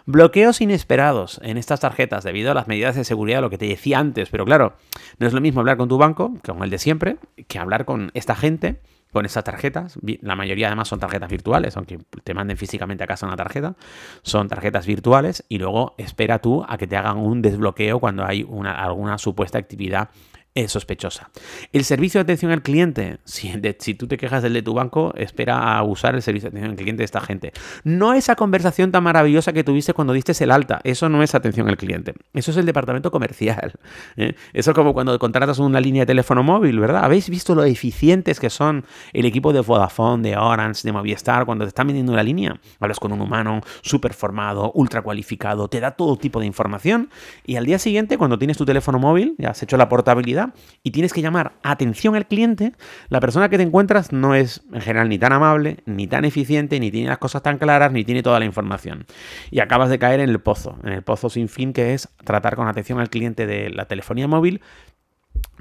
Bloqueos 0.06 0.60
inesperados 0.60 1.40
en 1.42 1.58
estas 1.58 1.80
tarjetas 1.80 2.24
debido 2.24 2.52
a 2.52 2.54
las 2.54 2.68
medidas 2.68 2.91
de 2.96 3.04
seguridad, 3.04 3.40
lo 3.40 3.50
que 3.50 3.58
te 3.58 3.66
decía 3.66 3.98
antes. 3.98 4.28
Pero 4.30 4.44
claro, 4.44 4.76
no 5.18 5.26
es 5.26 5.32
lo 5.32 5.40
mismo 5.40 5.60
hablar 5.60 5.76
con 5.76 5.88
tu 5.88 5.98
banco, 5.98 6.34
con 6.44 6.62
el 6.62 6.70
de 6.70 6.78
siempre, 6.78 7.16
que 7.48 7.58
hablar 7.58 7.84
con 7.84 8.10
esta 8.14 8.34
gente 8.34 8.80
con 9.12 9.26
estas 9.26 9.44
tarjetas. 9.44 9.98
La 10.22 10.34
mayoría 10.34 10.68
además 10.68 10.88
son 10.88 10.98
tarjetas 10.98 11.30
virtuales, 11.30 11.76
aunque 11.76 11.98
te 12.24 12.34
manden 12.34 12.56
físicamente 12.56 13.04
a 13.04 13.06
casa 13.06 13.26
una 13.26 13.36
tarjeta. 13.36 13.76
Son 14.22 14.48
tarjetas 14.48 14.86
virtuales 14.86 15.44
y 15.48 15.58
luego 15.58 15.94
espera 15.98 16.40
tú 16.40 16.64
a 16.66 16.78
que 16.78 16.86
te 16.86 16.96
hagan 16.96 17.18
un 17.18 17.42
desbloqueo 17.42 18.00
cuando 18.00 18.24
hay 18.24 18.42
una, 18.42 18.72
alguna 18.72 19.18
supuesta 19.18 19.58
actividad 19.58 20.08
es 20.54 20.72
sospechosa. 20.72 21.30
El 21.72 21.84
servicio 21.84 22.18
de 22.18 22.22
atención 22.22 22.52
al 22.52 22.62
cliente, 22.62 23.18
si, 23.24 23.52
si, 23.78 23.94
tú 23.94 24.06
te 24.06 24.18
quejas 24.18 24.42
del 24.42 24.52
de 24.52 24.62
tu 24.62 24.74
banco, 24.74 25.14
espera 25.16 25.76
a 25.76 25.82
usar 25.82 26.14
el 26.14 26.22
servicio 26.22 26.50
de 26.50 26.58
atención 26.58 26.70
al 26.72 26.76
cliente 26.76 27.00
de 27.00 27.04
esta 27.04 27.20
gente. 27.20 27.52
No 27.84 28.12
esa 28.12 28.36
conversación 28.36 28.92
tan 28.92 29.02
maravillosa 29.02 29.52
que 29.52 29.64
tuviste 29.64 29.94
cuando 29.94 30.12
diste 30.12 30.32
el 30.42 30.50
alta, 30.50 30.80
eso 30.84 31.08
no 31.08 31.22
es 31.22 31.34
atención 31.34 31.68
al 31.68 31.76
cliente, 31.76 32.14
eso 32.34 32.50
es 32.50 32.56
el 32.56 32.66
departamento 32.66 33.10
comercial. 33.10 33.72
¿eh? 34.16 34.34
Eso 34.52 34.70
es 34.70 34.74
como 34.74 34.92
cuando 34.92 35.18
contratas 35.18 35.58
una 35.58 35.80
línea 35.80 36.02
de 36.02 36.06
teléfono 36.06 36.42
móvil, 36.42 36.78
¿verdad? 36.78 37.04
¿Habéis 37.04 37.28
visto 37.28 37.54
lo 37.54 37.64
eficientes 37.64 38.40
que 38.40 38.50
son 38.50 38.84
el 39.12 39.24
equipo 39.24 39.52
de 39.52 39.60
Vodafone, 39.60 40.28
de 40.28 40.36
Orange, 40.36 40.82
de 40.84 40.92
Movistar 40.92 41.46
cuando 41.46 41.64
te 41.64 41.68
están 41.68 41.86
vendiendo 41.86 42.12
una 42.12 42.22
línea? 42.22 42.60
Hablas 42.80 42.98
con 42.98 43.12
un 43.12 43.20
humano 43.20 43.60
súper 43.82 44.14
formado, 44.14 44.72
ultra 44.74 45.02
cualificado, 45.02 45.68
te 45.68 45.80
da 45.80 45.92
todo 45.92 46.16
tipo 46.16 46.40
de 46.40 46.46
información 46.46 47.10
y 47.46 47.56
al 47.56 47.66
día 47.66 47.78
siguiente, 47.78 48.18
cuando 48.18 48.38
tienes 48.38 48.56
tu 48.56 48.64
teléfono 48.64 48.98
móvil, 48.98 49.34
ya 49.38 49.50
has 49.50 49.62
hecho 49.62 49.76
la 49.76 49.88
portabilidad, 49.88 50.41
y 50.82 50.90
tienes 50.90 51.12
que 51.12 51.22
llamar 51.22 51.52
atención 51.62 52.16
al 52.16 52.26
cliente, 52.26 52.72
la 53.08 53.20
persona 53.20 53.48
que 53.48 53.56
te 53.56 53.62
encuentras 53.62 54.12
no 54.12 54.34
es 54.34 54.62
en 54.72 54.80
general 54.80 55.08
ni 55.08 55.18
tan 55.18 55.32
amable, 55.32 55.78
ni 55.86 56.06
tan 56.06 56.24
eficiente, 56.24 56.80
ni 56.80 56.90
tiene 56.90 57.08
las 57.08 57.18
cosas 57.18 57.42
tan 57.42 57.58
claras, 57.58 57.92
ni 57.92 58.04
tiene 58.04 58.22
toda 58.22 58.38
la 58.38 58.44
información. 58.44 59.06
Y 59.50 59.60
acabas 59.60 59.90
de 59.90 59.98
caer 59.98 60.20
en 60.20 60.30
el 60.30 60.40
pozo, 60.40 60.78
en 60.84 60.92
el 60.92 61.02
pozo 61.02 61.30
sin 61.30 61.48
fin 61.48 61.72
que 61.72 61.94
es 61.94 62.08
tratar 62.24 62.56
con 62.56 62.68
atención 62.68 63.00
al 63.00 63.10
cliente 63.10 63.46
de 63.46 63.70
la 63.70 63.86
telefonía 63.86 64.28
móvil 64.28 64.60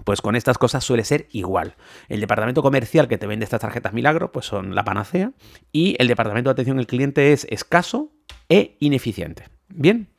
pues 0.04 0.22
con 0.22 0.36
estas 0.36 0.58
cosas 0.58 0.84
suele 0.84 1.04
ser 1.04 1.28
igual. 1.32 1.76
El 2.10 2.22
departamento 2.22 2.62
comercial 2.62 3.08
que 3.08 3.18
te 3.18 3.28
vende 3.28 3.44
estas 3.44 3.62
tarjetas 3.62 3.94
milagro, 3.94 4.32
pues 4.32 4.46
son 4.46 4.76
la 4.76 4.84
panacea. 4.84 5.32
Y 5.72 5.96
el 6.00 6.08
departamento 6.08 6.50
de 6.50 6.54
atención 6.54 6.80
al 6.80 6.88
cliente 6.88 7.34
es 7.34 7.46
escaso 7.50 8.12
e 8.50 8.76
ineficiente. 8.80 9.46
Bien. 9.70 10.11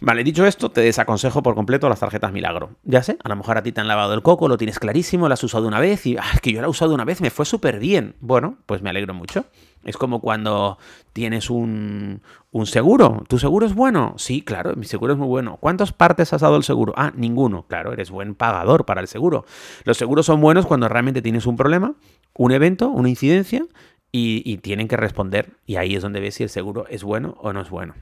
Vale, 0.00 0.24
dicho 0.24 0.44
esto, 0.44 0.70
te 0.70 0.82
desaconsejo 0.82 1.42
por 1.42 1.54
completo 1.54 1.88
las 1.88 2.00
tarjetas 2.00 2.30
milagro. 2.30 2.70
Ya 2.84 3.02
sé, 3.02 3.16
a 3.24 3.28
lo 3.30 3.36
mejor 3.36 3.56
a 3.56 3.62
ti 3.62 3.72
te 3.72 3.80
han 3.80 3.88
lavado 3.88 4.12
el 4.12 4.22
coco, 4.22 4.46
lo 4.46 4.58
tienes 4.58 4.78
clarísimo, 4.78 5.26
lo 5.26 5.34
has 5.34 5.42
usado 5.42 5.66
una 5.66 5.80
vez 5.80 6.04
y 6.06 6.18
ah, 6.18 6.24
es 6.34 6.40
que 6.40 6.52
yo 6.52 6.60
la 6.60 6.66
he 6.66 6.70
usado 6.70 6.92
una 6.92 7.04
vez, 7.04 7.22
me 7.22 7.30
fue 7.30 7.46
súper 7.46 7.78
bien. 7.78 8.14
Bueno, 8.20 8.58
pues 8.66 8.82
me 8.82 8.90
alegro 8.90 9.14
mucho. 9.14 9.46
Es 9.84 9.96
como 9.96 10.20
cuando 10.20 10.78
tienes 11.12 11.48
un, 11.48 12.20
un, 12.50 12.66
seguro. 12.66 13.24
¿Tu 13.28 13.38
seguro 13.38 13.64
es 13.64 13.74
bueno? 13.74 14.14
Sí, 14.18 14.42
claro, 14.42 14.74
mi 14.74 14.84
seguro 14.84 15.12
es 15.12 15.18
muy 15.18 15.28
bueno. 15.28 15.58
¿Cuántas 15.60 15.92
partes 15.92 16.32
has 16.32 16.42
dado 16.42 16.56
el 16.56 16.64
seguro? 16.64 16.92
Ah, 16.96 17.12
ninguno. 17.14 17.66
Claro, 17.68 17.92
eres 17.92 18.10
buen 18.10 18.34
pagador 18.34 18.84
para 18.84 19.00
el 19.00 19.06
seguro. 19.06 19.46
Los 19.84 19.96
seguros 19.96 20.26
son 20.26 20.40
buenos 20.40 20.66
cuando 20.66 20.88
realmente 20.88 21.22
tienes 21.22 21.46
un 21.46 21.56
problema, 21.56 21.94
un 22.34 22.52
evento, 22.52 22.88
una 22.88 23.08
incidencia 23.08 23.64
y, 24.10 24.58
tienen 24.58 24.88
que 24.88 24.96
responder. 24.96 25.52
Y 25.66 25.76
ahí 25.76 25.94
es 25.94 26.02
donde 26.02 26.20
ves 26.20 26.34
si 26.34 26.42
el 26.42 26.48
seguro 26.48 26.86
es 26.88 27.04
bueno 27.04 27.36
o 27.40 27.52
no 27.52 27.60
es 27.60 27.70
bueno. 27.70 27.94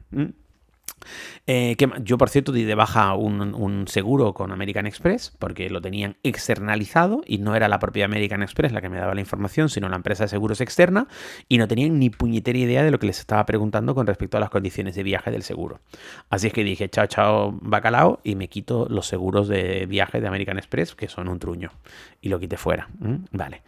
Eh, 1.46 1.76
yo, 2.02 2.18
por 2.18 2.30
cierto, 2.30 2.52
di 2.52 2.64
de 2.64 2.74
baja 2.74 3.14
un, 3.14 3.84
seguro 3.88 4.34
con 4.34 4.52
American 4.52 4.86
Express 4.86 5.32
porque 5.38 5.68
lo 5.70 5.80
tenían 5.80 6.16
externalizado 6.22 7.22
y 7.26 7.38
no 7.38 7.54
era 7.54 7.68
la 7.68 7.78
propia 7.78 8.04
American 8.04 8.42
Express 8.42 8.72
la 8.72 8.80
que 8.80 8.88
me 8.88 8.98
daba 8.98 9.14
la 9.14 9.20
información, 9.20 9.68
sino 9.68 9.88
la 9.88 9.96
empresa 9.96 10.24
de 10.24 10.28
seguros 10.28 10.60
externa 10.60 11.08
y 11.48 11.58
no 11.58 11.68
tenían 11.68 11.98
ni 11.98 12.10
puñetera 12.10 12.58
idea 12.58 12.82
de 12.82 12.90
lo 12.90 12.98
que 12.98 13.06
les 13.06 13.18
estaba 13.18 13.44
preguntando 13.46 13.94
con 13.94 14.06
respecto 14.06 14.36
a 14.36 14.40
las 14.40 14.50
condiciones 14.50 14.94
de 14.94 15.02
viaje 15.02 15.30
del 15.30 15.42
seguro. 15.42 15.80
Así 16.30 16.48
es 16.48 16.52
que 16.52 16.64
dije, 16.64 16.88
chao, 16.88 17.06
chao, 17.06 17.58
bacalao, 17.60 18.20
y 18.22 18.34
me 18.34 18.48
quito 18.48 18.86
los 18.88 19.06
seguros 19.06 19.48
de 19.48 19.86
viaje 19.86 20.20
de 20.20 20.28
American 20.28 20.58
Express, 20.58 20.94
que 20.94 21.08
son 21.08 21.28
un 21.28 21.38
truño, 21.38 21.70
y 22.20 22.28
lo 22.28 22.38
quité 22.38 22.56
fuera. 22.56 22.88
Vale. 23.30 23.62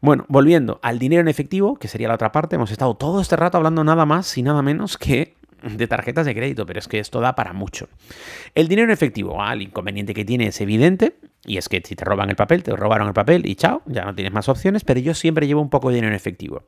Bueno, 0.00 0.24
volviendo 0.28 0.78
al 0.82 0.98
dinero 0.98 1.20
en 1.20 1.28
efectivo, 1.28 1.76
que 1.76 1.88
sería 1.88 2.08
la 2.08 2.14
otra 2.14 2.32
parte, 2.32 2.56
hemos 2.56 2.70
estado 2.70 2.94
todo 2.94 3.20
este 3.20 3.36
rato 3.36 3.56
hablando 3.56 3.84
nada 3.84 4.06
más 4.06 4.36
y 4.38 4.42
nada 4.42 4.62
menos 4.62 4.96
que 4.96 5.37
de 5.62 5.86
tarjetas 5.86 6.26
de 6.26 6.34
crédito, 6.34 6.66
pero 6.66 6.78
es 6.78 6.88
que 6.88 6.98
esto 6.98 7.20
da 7.20 7.34
para 7.34 7.52
mucho. 7.52 7.88
El 8.54 8.68
dinero 8.68 8.86
en 8.86 8.92
efectivo, 8.92 9.42
ah, 9.42 9.52
el 9.52 9.62
inconveniente 9.62 10.14
que 10.14 10.24
tiene 10.24 10.48
es 10.48 10.60
evidente, 10.60 11.16
y 11.44 11.56
es 11.56 11.68
que 11.68 11.82
si 11.84 11.94
te 11.94 12.04
roban 12.04 12.30
el 12.30 12.36
papel, 12.36 12.62
te 12.62 12.74
robaron 12.74 13.08
el 13.08 13.14
papel 13.14 13.46
y 13.46 13.54
chao, 13.54 13.82
ya 13.86 14.04
no 14.04 14.14
tienes 14.14 14.32
más 14.32 14.48
opciones, 14.48 14.84
pero 14.84 15.00
yo 15.00 15.14
siempre 15.14 15.46
llevo 15.46 15.60
un 15.60 15.70
poco 15.70 15.88
de 15.88 15.96
dinero 15.96 16.12
en 16.12 16.16
efectivo. 16.16 16.64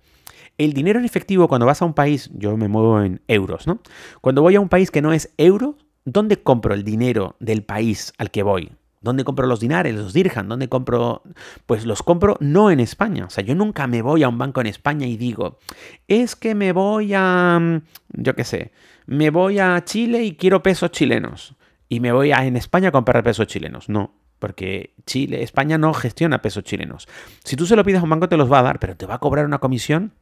El 0.59 0.73
dinero 0.73 0.99
en 0.99 1.05
efectivo, 1.05 1.49
cuando 1.49 1.67
vas 1.67 1.81
a 1.83 1.85
un 1.85 1.95
país, 1.95 2.31
yo 2.35 2.57
me 2.57 2.69
muevo 2.69 3.01
en 3.01 3.23
euros, 3.29 3.67
¿no? 3.67 3.81
Cuando 4.21 4.43
voy 4.43 4.57
a 4.57 4.61
un 4.61 4.69
país 4.69 4.91
que 4.91 5.03
no 5.03 5.13
es 5.13 5.33
euro, 5.39 5.77
¿dónde 6.05 6.43
compro 6.43 6.75
el 6.75 6.85
dinero 6.85 7.37
del 7.41 7.63
país 7.63 8.13
al 8.19 8.31
que 8.31 8.43
voy? 8.43 8.73
¿Dónde 9.03 9.25
compro 9.25 9.47
los 9.47 9.61
dinares, 9.61 9.95
los 9.95 10.13
dirham? 10.13 10.49
¿Dónde 10.49 10.69
compro? 10.69 11.23
Pues 11.65 11.87
los 11.87 12.03
compro 12.03 12.37
no 12.41 12.71
en 12.71 12.81
España. 12.81 13.25
O 13.25 13.31
sea, 13.31 13.43
yo 13.43 13.55
nunca 13.55 13.87
me 13.87 14.03
voy 14.03 14.23
a 14.23 14.29
un 14.29 14.37
banco 14.37 14.61
en 14.61 14.67
España 14.67 15.07
y 15.07 15.17
digo, 15.17 15.59
es 16.07 16.37
que 16.37 16.55
me 16.55 16.73
voy 16.73 17.15
a, 17.15 17.59
mm, 17.59 17.83
yo 18.23 18.37
qué 18.37 18.45
sé, 18.45 18.73
me 19.07 19.31
voy 19.31 19.59
a 19.59 19.83
Chile 19.85 20.23
y 20.25 20.37
quiero 20.37 20.63
pesos 20.63 20.91
chilenos. 20.91 21.55
Y 21.89 22.01
me 22.01 22.13
voy 22.13 22.33
a 22.33 22.45
en 22.45 22.57
España 22.57 22.91
a 22.91 22.93
comprar 22.93 23.25
pesos 23.25 23.47
chilenos. 23.47 23.89
No, 23.89 24.15
porque 24.39 24.95
Chile, 25.07 25.43
España 25.43 25.79
no 25.79 25.95
gestiona 25.95 26.43
pesos 26.43 26.65
chilenos. 26.65 27.09
Si 27.43 27.57
tú 27.57 27.65
se 27.65 27.77
lo 27.77 27.85
pides 27.85 28.01
a 28.01 28.05
un 28.05 28.11
banco 28.11 28.29
te 28.29 28.37
los 28.37 28.53
va 28.53 28.59
a 28.59 28.63
dar, 28.63 28.81
pero 28.81 28.97
te 28.97 29.07
va 29.07 29.15
a 29.15 29.19
cobrar 29.19 29.47
una 29.47 29.59
comisión 29.59 30.13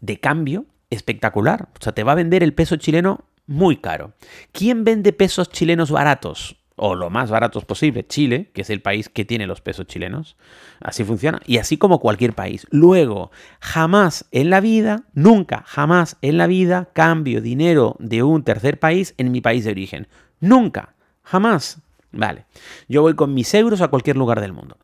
de 0.00 0.18
cambio 0.18 0.66
espectacular. 0.90 1.68
O 1.78 1.82
sea, 1.82 1.92
te 1.92 2.02
va 2.02 2.12
a 2.12 2.16
vender 2.16 2.42
el 2.42 2.52
peso 2.52 2.76
chileno 2.76 3.26
muy 3.46 3.76
caro. 3.76 4.12
¿Quién 4.50 4.82
vende 4.82 5.12
pesos 5.12 5.50
chilenos 5.50 5.92
baratos? 5.92 6.56
O 6.76 6.94
lo 6.94 7.10
más 7.10 7.30
baratos 7.30 7.64
posible, 7.64 8.06
Chile, 8.06 8.50
que 8.54 8.62
es 8.62 8.70
el 8.70 8.82
país 8.82 9.08
que 9.08 9.24
tiene 9.24 9.46
los 9.46 9.60
pesos 9.62 9.86
chilenos. 9.86 10.36
Así 10.80 11.04
funciona. 11.04 11.40
Y 11.46 11.56
así 11.58 11.78
como 11.78 11.98
cualquier 11.98 12.34
país. 12.34 12.66
Luego, 12.70 13.30
jamás 13.60 14.26
en 14.30 14.50
la 14.50 14.60
vida, 14.60 15.04
nunca, 15.14 15.64
jamás 15.66 16.18
en 16.20 16.36
la 16.38 16.46
vida 16.46 16.90
cambio 16.92 17.40
dinero 17.40 17.96
de 17.98 18.22
un 18.22 18.44
tercer 18.44 18.78
país 18.78 19.14
en 19.16 19.32
mi 19.32 19.40
país 19.40 19.64
de 19.64 19.70
origen. 19.70 20.06
Nunca, 20.38 20.94
jamás. 21.22 21.80
Vale, 22.16 22.46
yo 22.88 23.02
voy 23.02 23.14
con 23.14 23.34
mis 23.34 23.52
euros 23.54 23.80
a 23.80 23.88
cualquier 23.88 24.16
lugar 24.16 24.40
del 24.40 24.52
mundo. 24.52 24.78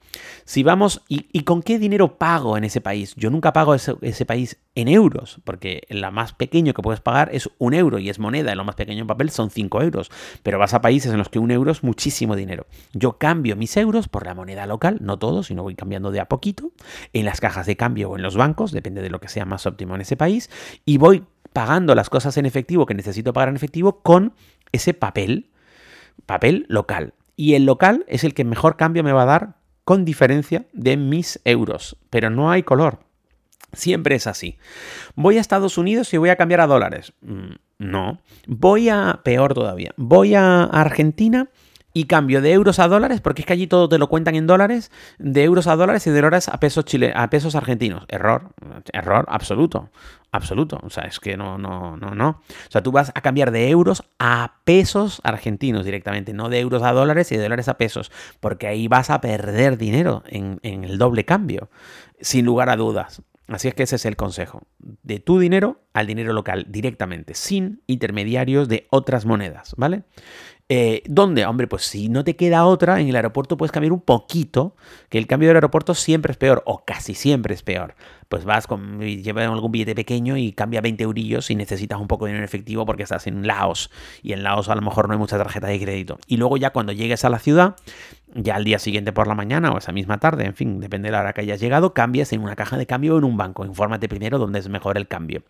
Si 0.44 0.62
vamos, 0.62 1.02
¿y, 1.08 1.42
con 1.44 1.62
qué 1.62 1.78
dinero 1.78 2.18
pago 2.18 2.56
en 2.56 2.64
ese 2.64 2.80
país? 2.80 3.14
Yo 3.16 3.30
nunca 3.30 3.52
pago 3.52 3.74
ese, 3.74 4.26
país 4.26 4.58
en 4.74 4.88
euros, 4.88 5.40
porque 5.44 5.82
la 5.88 6.10
más 6.10 6.32
pequeño 6.32 6.74
que 6.74 6.82
puedes 6.82 7.00
pagar 7.00 7.30
es 7.32 7.48
un 7.58 7.74
euro 7.74 7.98
y 7.98 8.10
es 8.10 8.18
moneda, 8.18 8.52
y 8.52 8.56
lo 8.56 8.64
más 8.64 8.74
pequeño 8.74 9.02
en 9.02 9.06
papel 9.06 9.30
son 9.30 9.50
5 9.50 9.82
euros. 9.82 10.10
Pero 10.42 10.58
vas 10.58 10.74
a 10.74 10.82
países 10.82 11.12
en 11.12 11.18
los 11.18 11.28
que 11.28 11.38
un 11.38 11.50
euro 11.50 11.70
es 11.70 11.82
muchísimo 11.82 12.36
dinero. 12.36 12.66
Yo 12.92 13.18
cambio 13.18 13.56
mis 13.56 13.76
euros 13.76 14.08
por 14.08 14.26
la 14.26 14.34
moneda 14.34 14.66
local, 14.66 14.98
no 15.00 15.18
todo, 15.18 15.42
sino 15.42 15.62
voy 15.62 15.74
cambiando 15.74 16.10
de 16.10 16.20
a 16.20 16.28
poquito, 16.28 16.72
en 17.12 17.24
las 17.24 17.40
cajas 17.40 17.66
de 17.66 17.76
cambio 17.76 18.10
o 18.10 18.16
en 18.16 18.22
los 18.22 18.36
bancos, 18.36 18.72
depende 18.72 19.00
de 19.00 19.10
lo 19.10 19.20
que 19.20 19.28
sea 19.28 19.46
más 19.46 19.64
óptimo 19.66 19.94
en 19.94 20.02
ese 20.02 20.16
país, 20.16 20.50
y 20.84 20.98
voy 20.98 21.24
pagando 21.52 21.94
las 21.94 22.10
cosas 22.10 22.36
en 22.36 22.46
efectivo 22.46 22.86
que 22.86 22.94
necesito 22.94 23.32
pagar 23.32 23.48
en 23.50 23.56
efectivo 23.56 24.00
con 24.02 24.34
ese 24.72 24.94
papel, 24.94 25.50
papel 26.26 26.66
local. 26.68 27.14
Y 27.36 27.54
el 27.54 27.64
local 27.64 28.04
es 28.08 28.24
el 28.24 28.34
que 28.34 28.44
mejor 28.44 28.76
cambio 28.76 29.02
me 29.02 29.12
va 29.12 29.22
a 29.22 29.26
dar 29.26 29.56
con 29.84 30.04
diferencia 30.04 30.66
de 30.72 30.96
mis 30.96 31.40
euros, 31.44 31.96
pero 32.10 32.30
no 32.30 32.50
hay 32.50 32.62
color. 32.62 33.00
Siempre 33.72 34.14
es 34.14 34.26
así. 34.26 34.58
Voy 35.14 35.38
a 35.38 35.40
Estados 35.40 35.78
Unidos 35.78 36.12
y 36.12 36.18
voy 36.18 36.28
a 36.28 36.36
cambiar 36.36 36.60
a 36.60 36.66
dólares. 36.66 37.14
Mm, 37.22 37.54
no. 37.78 38.20
Voy 38.46 38.88
a, 38.88 39.20
peor 39.24 39.54
todavía, 39.54 39.92
voy 39.96 40.34
a 40.34 40.64
Argentina 40.64 41.48
y 41.92 42.04
cambio 42.04 42.40
de 42.40 42.52
euros 42.52 42.78
a 42.78 42.88
dólares, 42.88 43.20
porque 43.20 43.42
es 43.42 43.46
que 43.46 43.52
allí 43.52 43.66
todo 43.66 43.88
te 43.88 43.98
lo 43.98 44.08
cuentan 44.08 44.34
en 44.34 44.46
dólares, 44.46 44.90
de 45.18 45.44
euros 45.44 45.66
a 45.66 45.76
dólares 45.76 46.06
y 46.06 46.10
de 46.10 46.16
dólares 46.16 46.48
a 46.48 46.58
pesos, 46.58 46.84
chile, 46.84 47.12
a 47.14 47.28
pesos 47.30 47.54
argentinos. 47.54 48.04
Error, 48.08 48.54
error 48.92 49.26
absoluto, 49.28 49.90
absoluto. 50.30 50.80
O 50.82 50.90
sea, 50.90 51.04
es 51.04 51.20
que 51.20 51.36
no, 51.36 51.58
no, 51.58 51.96
no, 51.96 52.14
no. 52.14 52.28
O 52.28 52.70
sea, 52.70 52.82
tú 52.82 52.92
vas 52.92 53.10
a 53.14 53.20
cambiar 53.20 53.50
de 53.50 53.68
euros 53.68 54.04
a 54.18 54.54
pesos 54.64 55.20
argentinos 55.24 55.84
directamente, 55.84 56.32
no 56.32 56.48
de 56.48 56.60
euros 56.60 56.82
a 56.82 56.92
dólares 56.92 57.30
y 57.32 57.36
de 57.36 57.42
dólares 57.42 57.68
a 57.68 57.78
pesos, 57.78 58.10
porque 58.40 58.66
ahí 58.66 58.88
vas 58.88 59.10
a 59.10 59.20
perder 59.20 59.76
dinero 59.76 60.22
en, 60.26 60.58
en 60.62 60.84
el 60.84 60.98
doble 60.98 61.24
cambio, 61.24 61.70
sin 62.20 62.44
lugar 62.44 62.70
a 62.70 62.76
dudas. 62.76 63.22
Así 63.48 63.68
es 63.68 63.74
que 63.74 63.82
ese 63.82 63.96
es 63.96 64.06
el 64.06 64.16
consejo. 64.16 64.62
De 64.78 65.18
tu 65.18 65.38
dinero 65.38 65.82
al 65.92 66.06
dinero 66.06 66.32
local 66.32 66.64
directamente, 66.68 67.34
sin 67.34 67.82
intermediarios 67.86 68.68
de 68.68 68.86
otras 68.90 69.26
monedas, 69.26 69.74
¿vale? 69.76 70.04
Eh, 70.74 71.02
¿Dónde? 71.04 71.44
Hombre, 71.44 71.66
pues 71.66 71.82
si 71.82 72.08
no 72.08 72.24
te 72.24 72.34
queda 72.34 72.64
otra, 72.64 72.98
en 72.98 73.06
el 73.06 73.14
aeropuerto 73.14 73.58
puedes 73.58 73.70
cambiar 73.72 73.92
un 73.92 74.00
poquito, 74.00 74.74
que 75.10 75.18
el 75.18 75.26
cambio 75.26 75.50
del 75.50 75.58
aeropuerto 75.58 75.92
siempre 75.92 76.32
es 76.32 76.38
peor, 76.38 76.62
o 76.64 76.82
casi 76.86 77.12
siempre 77.12 77.52
es 77.52 77.62
peor. 77.62 77.94
Pues 78.30 78.46
vas 78.46 78.66
con, 78.66 78.98
llevas 78.98 79.46
algún 79.48 79.70
billete 79.70 79.94
pequeño 79.94 80.38
y 80.38 80.52
cambia 80.52 80.80
20 80.80 81.04
eurillos 81.04 81.50
y 81.50 81.56
necesitas 81.56 82.00
un 82.00 82.08
poco 82.08 82.24
de 82.24 82.30
dinero 82.30 82.46
efectivo 82.46 82.86
porque 82.86 83.02
estás 83.02 83.26
en 83.26 83.46
Laos. 83.46 83.90
Y 84.22 84.32
en 84.32 84.44
Laos 84.44 84.70
a 84.70 84.74
lo 84.74 84.80
mejor 84.80 85.08
no 85.08 85.12
hay 85.12 85.18
mucha 85.18 85.36
tarjeta 85.36 85.66
de 85.66 85.78
crédito. 85.78 86.16
Y 86.26 86.38
luego 86.38 86.56
ya 86.56 86.70
cuando 86.70 86.92
llegues 86.92 87.26
a 87.26 87.28
la 87.28 87.38
ciudad, 87.38 87.76
ya 88.34 88.54
al 88.54 88.64
día 88.64 88.78
siguiente 88.78 89.12
por 89.12 89.26
la 89.26 89.34
mañana 89.34 89.72
o 89.72 89.76
esa 89.76 89.92
misma 89.92 90.18
tarde, 90.18 90.46
en 90.46 90.54
fin, 90.54 90.80
depende 90.80 91.08
de 91.08 91.12
la 91.12 91.20
hora 91.20 91.34
que 91.34 91.42
hayas 91.42 91.60
llegado, 91.60 91.92
cambias 91.92 92.32
en 92.32 92.40
una 92.40 92.56
caja 92.56 92.78
de 92.78 92.86
cambio 92.86 93.16
o 93.16 93.18
en 93.18 93.24
un 93.24 93.36
banco. 93.36 93.66
Infórmate 93.66 94.08
primero 94.08 94.38
dónde 94.38 94.60
es 94.60 94.68
mejor 94.70 94.96
el 94.96 95.08
cambio. 95.08 95.42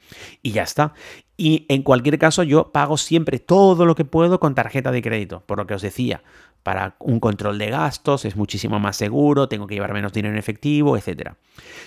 Y 0.43 0.51
ya 0.51 0.65
está. 0.65 0.93
Y 1.37 1.67
en 1.69 1.83
cualquier 1.83 2.19
caso, 2.19 2.43
yo 2.43 2.73
pago 2.73 2.97
siempre 2.97 3.39
todo 3.39 3.87
lo 3.87 3.95
que 3.95 4.05
puedo 4.05 4.39
con 4.39 4.55
tarjeta 4.55 4.91
de 4.91 5.03
crédito, 5.03 5.12
por 5.47 5.59
lo 5.59 5.67
que 5.67 5.75
os 5.75 5.83
decía. 5.83 6.23
Para 6.63 6.97
un 7.01 7.19
control 7.19 7.59
de 7.59 7.71
gastos 7.71 8.25
es 8.25 8.37
muchísimo 8.37 8.79
más 8.79 8.97
seguro, 8.97 9.49
tengo 9.49 9.67
que 9.67 9.75
llevar 9.75 9.93
menos 9.93 10.13
dinero 10.13 10.33
en 10.33 10.39
efectivo, 10.39 10.97
etc. 10.97 11.33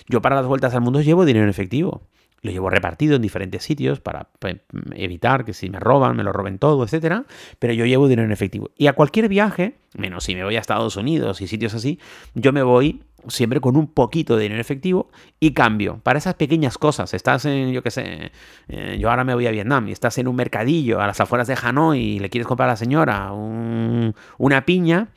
Yo 0.07 0.21
para 0.21 0.35
las 0.35 0.45
vueltas 0.45 0.73
al 0.75 0.81
mundo 0.81 1.01
llevo 1.01 1.25
dinero 1.25 1.45
en 1.45 1.49
efectivo 1.49 2.01
lo 2.45 2.51
llevo 2.51 2.69
repartido 2.69 3.15
en 3.15 3.21
diferentes 3.21 3.63
sitios 3.63 3.99
para 3.99 4.29
evitar 4.93 5.43
que 5.45 5.53
si 5.53 5.69
me 5.69 5.79
roban, 5.79 6.15
me 6.15 6.23
lo 6.23 6.31
roben 6.31 6.60
todo, 6.60 6.84
etcétera, 6.84 7.25
pero 7.60 7.73
yo 7.73 7.86
llevo 7.86 8.08
dinero 8.08 8.25
en 8.25 8.31
efectivo. 8.31 8.71
Y 8.77 8.88
a 8.88 8.93
cualquier 8.93 9.27
viaje, 9.27 9.75
menos 9.97 10.23
si 10.23 10.36
me 10.36 10.43
voy 10.43 10.55
a 10.55 10.60
Estados 10.60 10.95
Unidos 10.95 11.41
y 11.41 11.47
sitios 11.47 11.73
así, 11.73 11.99
yo 12.34 12.53
me 12.53 12.63
voy 12.63 13.03
siempre 13.27 13.60
con 13.60 13.75
un 13.75 13.88
poquito 13.88 14.36
de 14.36 14.43
dinero 14.43 14.58
en 14.58 14.62
efectivo 14.62 15.10
y 15.39 15.51
cambio 15.51 15.99
para 16.03 16.19
esas 16.19 16.36
pequeñas 16.36 16.77
cosas. 16.77 17.13
Estás 17.13 17.45
en, 17.45 17.71
yo 17.71 17.81
qué 17.81 17.91
sé, 17.91 18.31
eh, 18.67 18.97
yo 18.99 19.10
ahora 19.10 19.23
me 19.23 19.34
voy 19.34 19.47
a 19.47 19.51
Vietnam 19.51 19.88
y 19.88 19.91
estás 19.91 20.17
en 20.17 20.27
un 20.27 20.36
mercadillo 20.36 21.01
a 21.01 21.08
las 21.08 21.19
afueras 21.19 21.47
de 21.47 21.58
Hanoi 21.62 21.99
y 21.99 22.19
le 22.19 22.29
quieres 22.29 22.47
comprar 22.47 22.69
a 22.69 22.73
la 22.73 22.77
señora 22.77 23.31
una 23.31 24.65
piña 24.65 25.10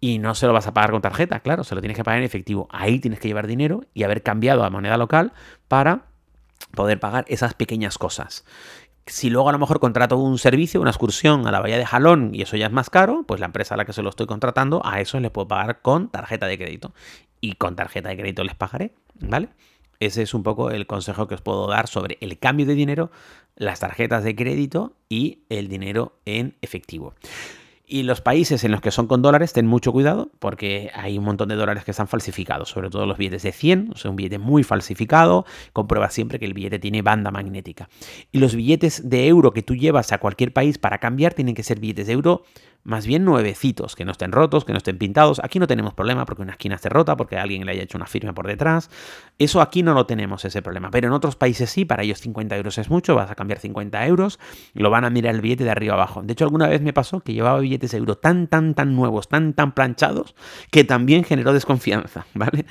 y 0.00 0.18
no 0.18 0.34
se 0.34 0.46
lo 0.46 0.54
vas 0.54 0.66
a 0.66 0.72
pagar 0.72 0.92
con 0.92 1.02
tarjeta, 1.02 1.40
claro, 1.40 1.62
se 1.62 1.74
lo 1.74 1.82
tienes 1.82 1.96
que 1.96 2.04
pagar 2.04 2.20
en 2.20 2.24
efectivo. 2.24 2.68
Ahí 2.70 2.98
tienes 3.00 3.20
que 3.20 3.28
llevar 3.28 3.46
dinero 3.46 3.84
y 3.92 4.04
haber 4.04 4.22
cambiado 4.22 4.64
a 4.64 4.70
moneda 4.70 4.96
local 4.96 5.32
para 5.68 6.09
poder 6.74 7.00
pagar 7.00 7.24
esas 7.28 7.54
pequeñas 7.54 7.98
cosas. 7.98 8.44
Si 9.06 9.30
luego 9.30 9.48
a 9.48 9.52
lo 9.52 9.58
mejor 9.58 9.80
contrato 9.80 10.16
un 10.16 10.38
servicio, 10.38 10.80
una 10.80 10.90
excursión 10.90 11.46
a 11.46 11.50
la 11.50 11.60
bahía 11.60 11.78
de 11.78 11.86
Jalón 11.86 12.34
y 12.34 12.42
eso 12.42 12.56
ya 12.56 12.66
es 12.66 12.72
más 12.72 12.90
caro, 12.90 13.24
pues 13.26 13.40
la 13.40 13.46
empresa 13.46 13.74
a 13.74 13.76
la 13.76 13.84
que 13.84 13.92
se 13.92 14.02
lo 14.02 14.10
estoy 14.10 14.26
contratando, 14.26 14.82
a 14.84 15.00
eso 15.00 15.18
les 15.18 15.30
puedo 15.30 15.48
pagar 15.48 15.82
con 15.82 16.08
tarjeta 16.10 16.46
de 16.46 16.58
crédito. 16.58 16.94
Y 17.40 17.54
con 17.54 17.74
tarjeta 17.74 18.10
de 18.10 18.16
crédito 18.16 18.44
les 18.44 18.54
pagaré, 18.54 18.94
¿vale? 19.14 19.48
Ese 19.98 20.22
es 20.22 20.32
un 20.32 20.42
poco 20.42 20.70
el 20.70 20.86
consejo 20.86 21.26
que 21.26 21.34
os 21.34 21.42
puedo 21.42 21.66
dar 21.66 21.86
sobre 21.86 22.18
el 22.20 22.38
cambio 22.38 22.66
de 22.66 22.74
dinero, 22.74 23.10
las 23.56 23.80
tarjetas 23.80 24.24
de 24.24 24.34
crédito 24.34 24.94
y 25.08 25.40
el 25.48 25.68
dinero 25.68 26.18
en 26.24 26.56
efectivo. 26.62 27.14
Y 27.92 28.04
los 28.04 28.20
países 28.20 28.62
en 28.62 28.70
los 28.70 28.80
que 28.80 28.92
son 28.92 29.08
con 29.08 29.20
dólares, 29.20 29.52
ten 29.52 29.66
mucho 29.66 29.90
cuidado 29.90 30.30
porque 30.38 30.92
hay 30.94 31.18
un 31.18 31.24
montón 31.24 31.48
de 31.48 31.56
dólares 31.56 31.82
que 31.82 31.90
están 31.90 32.06
falsificados, 32.06 32.68
sobre 32.68 32.88
todo 32.88 33.04
los 33.04 33.18
billetes 33.18 33.42
de 33.42 33.50
100, 33.50 33.90
o 33.92 33.96
sea, 33.96 34.12
un 34.12 34.16
billete 34.16 34.38
muy 34.38 34.62
falsificado, 34.62 35.44
comprueba 35.72 36.08
siempre 36.08 36.38
que 36.38 36.44
el 36.44 36.54
billete 36.54 36.78
tiene 36.78 37.02
banda 37.02 37.32
magnética. 37.32 37.88
Y 38.30 38.38
los 38.38 38.54
billetes 38.54 39.10
de 39.10 39.26
euro 39.26 39.52
que 39.52 39.62
tú 39.62 39.74
llevas 39.74 40.12
a 40.12 40.18
cualquier 40.18 40.52
país 40.52 40.78
para 40.78 40.98
cambiar 40.98 41.34
tienen 41.34 41.56
que 41.56 41.64
ser 41.64 41.80
billetes 41.80 42.06
de 42.06 42.12
euro 42.12 42.44
más 42.82 43.06
bien 43.06 43.24
nuevecitos, 43.24 43.94
que 43.94 44.04
no 44.04 44.12
estén 44.12 44.32
rotos, 44.32 44.64
que 44.64 44.72
no 44.72 44.78
estén 44.78 44.96
pintados. 44.96 45.40
Aquí 45.44 45.58
no 45.58 45.66
tenemos 45.66 45.94
problema 45.94 46.24
porque 46.24 46.42
una 46.42 46.52
esquina 46.52 46.76
esté 46.76 46.88
rota, 46.88 47.16
porque 47.16 47.36
alguien 47.36 47.66
le 47.66 47.72
haya 47.72 47.82
hecho 47.82 47.98
una 47.98 48.06
firma 48.06 48.32
por 48.32 48.46
detrás. 48.46 48.90
Eso 49.38 49.60
aquí 49.60 49.82
no 49.82 49.92
lo 49.92 50.06
tenemos, 50.06 50.44
ese 50.44 50.62
problema. 50.62 50.90
Pero 50.90 51.08
en 51.08 51.12
otros 51.12 51.36
países 51.36 51.70
sí, 51.70 51.84
para 51.84 52.02
ellos 52.02 52.20
50 52.20 52.56
euros 52.56 52.78
es 52.78 52.88
mucho, 52.88 53.14
vas 53.14 53.30
a 53.30 53.34
cambiar 53.34 53.58
50 53.58 54.06
euros, 54.06 54.38
lo 54.72 54.90
van 54.90 55.04
a 55.04 55.10
mirar 55.10 55.34
el 55.34 55.40
billete 55.40 55.64
de 55.64 55.70
arriba 55.70 55.94
abajo. 55.94 56.22
De 56.22 56.32
hecho, 56.32 56.44
alguna 56.44 56.68
vez 56.68 56.80
me 56.80 56.92
pasó 56.92 57.20
que 57.20 57.34
llevaba 57.34 57.60
billetes 57.60 57.79
de 57.88 57.98
euro 57.98 58.16
tan, 58.16 58.46
tan, 58.46 58.74
tan 58.74 58.94
nuevos, 58.94 59.28
tan, 59.28 59.54
tan 59.54 59.72
planchados, 59.72 60.34
que 60.70 60.84
también 60.84 61.24
generó 61.24 61.52
desconfianza, 61.52 62.26
¿vale? 62.34 62.66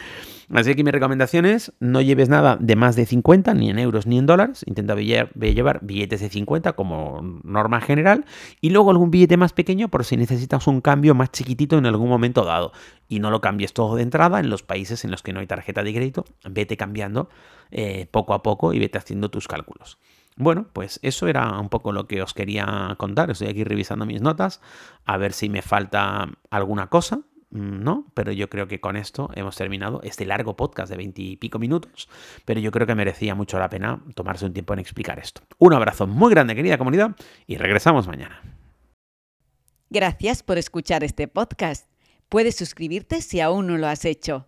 Así 0.52 0.74
que 0.74 0.84
mi 0.84 0.90
recomendación 0.90 1.46
es 1.46 1.72
no 1.80 2.02
lleves 2.02 2.28
nada 2.28 2.58
de 2.60 2.76
más 2.76 2.96
de 2.96 3.06
50, 3.06 3.54
ni 3.54 3.70
en 3.70 3.78
euros 3.78 4.08
ni 4.08 4.18
en 4.18 4.26
dólares. 4.26 4.64
Intenta 4.66 4.96
llevar 4.96 5.80
billetes 5.84 6.22
de 6.22 6.30
50 6.30 6.74
como 6.74 7.22
norma 7.44 7.82
general 7.82 8.26
y 8.60 8.72
luego 8.72 8.90
algún 8.90 9.12
billete 9.12 9.38
más 9.38 9.54
pequeño 9.54 9.90
por 9.90 10.06
si 10.06 10.18
necesitas 10.18 10.66
un 10.66 10.82
cambio 10.82 11.14
más 11.14 11.32
chiquitito 11.32 11.78
en 11.78 11.86
algún 11.86 12.10
momento 12.10 12.46
dado. 12.46 12.72
Y 13.08 13.20
no 13.20 13.30
lo 13.30 13.42
cambies 13.42 13.74
todo 13.74 13.96
de 13.96 14.02
entrada 14.02 14.40
en 14.40 14.50
los 14.50 14.64
países 14.64 15.06
en 15.06 15.12
los 15.12 15.22
que 15.22 15.34
no 15.34 15.40
hay 15.40 15.48
tarjeta 15.48 15.84
de 15.84 15.94
crédito. 15.94 16.26
Vete 16.50 16.78
cambiando 16.78 17.30
eh, 17.70 18.08
poco 18.10 18.34
a 18.34 18.42
poco 18.42 18.74
y 18.74 18.80
vete 18.80 18.98
haciendo 18.98 19.30
tus 19.30 19.48
cálculos. 19.48 20.00
Bueno, 20.40 20.68
pues 20.72 21.02
eso 21.04 21.28
era 21.28 21.60
un 21.60 21.68
poco 21.68 21.92
lo 21.92 22.08
que 22.08 22.22
os 22.22 22.34
quería 22.34 22.96
contar. 22.98 23.30
Estoy 23.30 23.50
aquí 23.50 23.66
revisando 23.66 24.06
mis 24.06 24.22
notas 24.22 24.62
a 25.04 25.18
ver 25.18 25.34
si 25.34 25.50
me 25.50 25.62
falta 25.62 26.30
alguna 26.50 26.88
cosa. 26.88 27.20
Mm, 27.50 27.84
no, 27.84 28.06
pero 28.14 28.32
yo 28.32 28.50
creo 28.50 28.66
que 28.70 28.80
con 28.80 28.96
esto 28.96 29.30
hemos 29.36 29.58
terminado 29.58 30.00
este 30.02 30.26
largo 30.26 30.56
podcast 30.56 30.90
de 30.90 30.96
veintipico 30.96 31.60
minutos, 31.60 32.08
pero 32.46 32.62
yo 32.62 32.72
creo 32.72 32.88
que 32.88 32.96
merecía 32.96 33.36
mucho 33.36 33.60
la 33.60 33.70
pena 33.70 34.02
tomarse 34.16 34.46
un 34.46 34.54
tiempo 34.54 34.72
en 34.72 34.80
explicar 34.80 35.20
esto. 35.20 35.42
Un 35.58 35.74
abrazo 35.74 36.08
muy 36.08 36.32
grande, 36.32 36.56
querida 36.56 36.78
comunidad, 36.78 37.18
y 37.46 37.58
regresamos 37.58 38.08
mañana. 38.08 38.42
Gracias 39.90 40.42
por 40.42 40.58
escuchar 40.58 41.04
este 41.04 41.28
podcast. 41.28 41.92
Puedes 42.30 42.56
suscribirte 42.56 43.22
si 43.22 43.42
aún 43.42 43.68
no 43.68 43.78
lo 43.78 43.88
has 43.88 44.06
hecho, 44.06 44.48